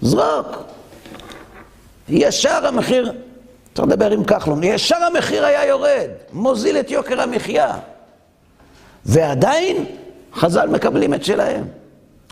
זרוק. 0.00 0.64
ישר 2.08 2.66
המחיר, 2.66 3.12
צריך 3.74 3.88
לדבר 3.88 4.10
עם 4.10 4.24
כחלון, 4.24 4.64
ישר 4.64 4.96
המחיר 4.96 5.44
היה 5.44 5.66
יורד, 5.66 6.08
מוזיל 6.32 6.76
את 6.76 6.90
יוקר 6.90 7.20
המחיה. 7.20 7.74
ועדיין 9.06 9.84
חז"ל 10.34 10.68
מקבלים 10.68 11.14
את 11.14 11.24
שלהם. 11.24 11.64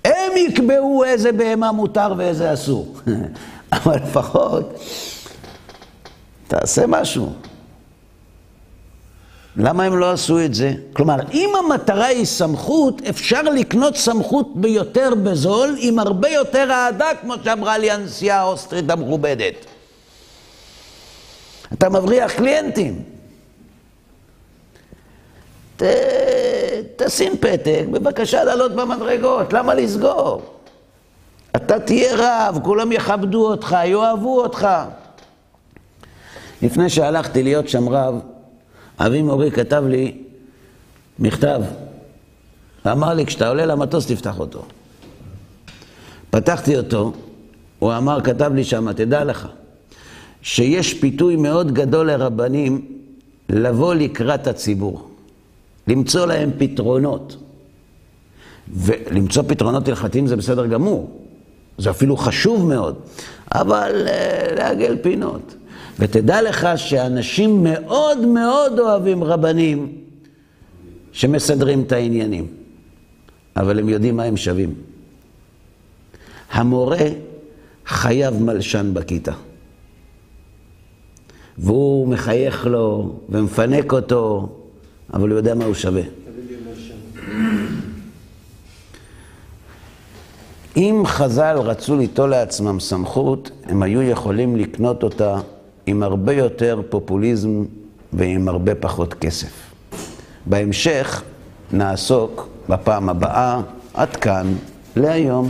הם 0.05 0.37
יקבעו 0.37 1.05
איזה 1.05 1.33
בהמה 1.33 1.73
מותר 1.73 2.15
ואיזה 2.17 2.53
אסור. 2.53 2.95
אבל 3.73 3.97
לפחות 3.97 4.81
תעשה 6.49 6.87
משהו. 6.87 7.33
למה 9.57 9.85
הם 9.85 9.99
לא 9.99 10.11
עשו 10.11 10.41
את 10.41 10.55
זה? 10.55 10.73
כלומר, 10.93 11.17
אם 11.33 11.51
המטרה 11.59 12.07
היא 12.07 12.25
סמכות, 12.25 13.03
אפשר 13.09 13.43
לקנות 13.43 13.97
סמכות 13.97 14.57
ביותר 14.57 15.11
בזול, 15.23 15.77
עם 15.79 15.99
הרבה 15.99 16.29
יותר 16.29 16.71
אהדה, 16.71 17.09
כמו 17.21 17.35
שאמרה 17.45 17.79
לי 17.79 17.91
הנשיאה 17.91 18.39
האוסטרית 18.39 18.91
המכובדת. 18.91 19.55
אתה 21.73 21.89
מבריח 21.89 22.33
קליינטים. 22.33 23.03
ת... 25.77 25.83
תשים 26.97 27.37
פתק, 27.41 27.83
בבקשה 27.91 28.45
לעלות 28.45 28.73
במדרגות, 28.73 29.53
למה 29.53 29.75
לסגור? 29.75 30.43
אתה 31.57 31.81
תהיה 31.81 32.15
רב, 32.17 32.59
כולם 32.63 32.93
יכבדו 32.93 33.47
אותך, 33.47 33.77
יאהבו 33.85 34.41
אותך. 34.41 34.69
לפני 36.63 36.91
שהלכתי 36.91 37.43
להיות 37.43 37.69
שם 37.69 37.89
רב, 37.89 38.21
אבי 38.99 39.23
מורי 39.23 39.51
כתב 39.51 39.85
לי 39.89 40.17
מכתב, 41.19 41.61
ואמר 42.85 43.15
לי, 43.15 43.27
כשאתה 43.27 43.49
עולה 43.49 43.67
למטוס 43.67 44.07
תפתח 44.07 44.41
אותו. 44.41 44.65
פתחתי 46.31 46.77
אותו, 46.77 47.13
הוא 47.79 47.93
אמר, 47.97 48.21
כתב 48.21 48.53
לי 48.55 48.65
שם, 48.65 48.93
תדע 48.93 49.25
לך, 49.25 49.49
שיש 50.43 50.95
פיתוי 50.95 51.37
מאוד 51.37 51.73
גדול 51.73 52.07
לרבנים 52.07 52.87
לבוא 53.49 53.95
לקראת 53.95 54.47
הציבור, 54.47 55.09
למצוא 55.89 56.27
להם 56.27 56.51
פתרונות. 56.59 57.37
ולמצוא 58.69 59.43
פתרונות 59.47 59.89
הלכתיים 59.89 60.27
זה 60.27 60.37
בסדר 60.37 60.67
גמור, 60.67 61.21
זה 61.79 61.91
אפילו 61.91 62.17
חשוב 62.17 62.69
מאוד, 62.69 62.95
אבל 63.53 64.07
uh, 64.07 64.55
לעגל 64.55 64.97
פינות. 65.03 65.55
ותדע 65.99 66.43
לך 66.43 66.69
שאנשים 66.77 67.65
מאוד 67.65 68.19
מאוד 68.19 68.79
אוהבים 68.79 69.25
רבנים 69.25 69.99
שמסדרים 71.13 71.83
את 71.83 71.93
העניינים, 71.93 72.47
אבל 73.57 73.79
הם 73.79 73.89
יודעים 73.89 74.17
מה 74.17 74.23
הם 74.23 74.37
שווים. 74.37 74.75
המורה 76.51 77.07
חייב 77.87 78.43
מלשן 78.43 78.91
בכיתה. 78.95 79.33
והוא 81.59 82.09
מחייך 82.09 82.67
לו 82.67 83.15
ומפנק 83.29 83.93
אותו, 83.93 84.49
אבל 85.15 85.29
הוא 85.29 85.37
יודע 85.39 85.55
מה 85.55 85.65
הוא 85.65 85.75
שווה. 85.75 86.03
אם 90.77 91.03
חז"ל 91.07 91.57
רצו 91.59 91.97
ליטול 91.97 92.31
לעצמם 92.31 92.81
סמכות, 92.81 93.51
הם 93.65 93.83
היו 93.83 94.03
יכולים 94.03 94.57
לקנות 94.57 95.03
אותה 95.03 95.41
עם 95.87 96.03
הרבה 96.03 96.33
יותר 96.33 96.81
פופוליזם 96.89 97.65
ועם 98.13 98.49
הרבה 98.49 98.75
פחות 98.75 99.15
כסף. 99.15 99.71
בהמשך 100.47 101.23
נעסוק 101.73 102.49
בפעם 102.69 103.09
הבאה, 103.09 103.61
עד 103.95 104.17
כאן 104.17 104.55
להיום. 104.97 105.47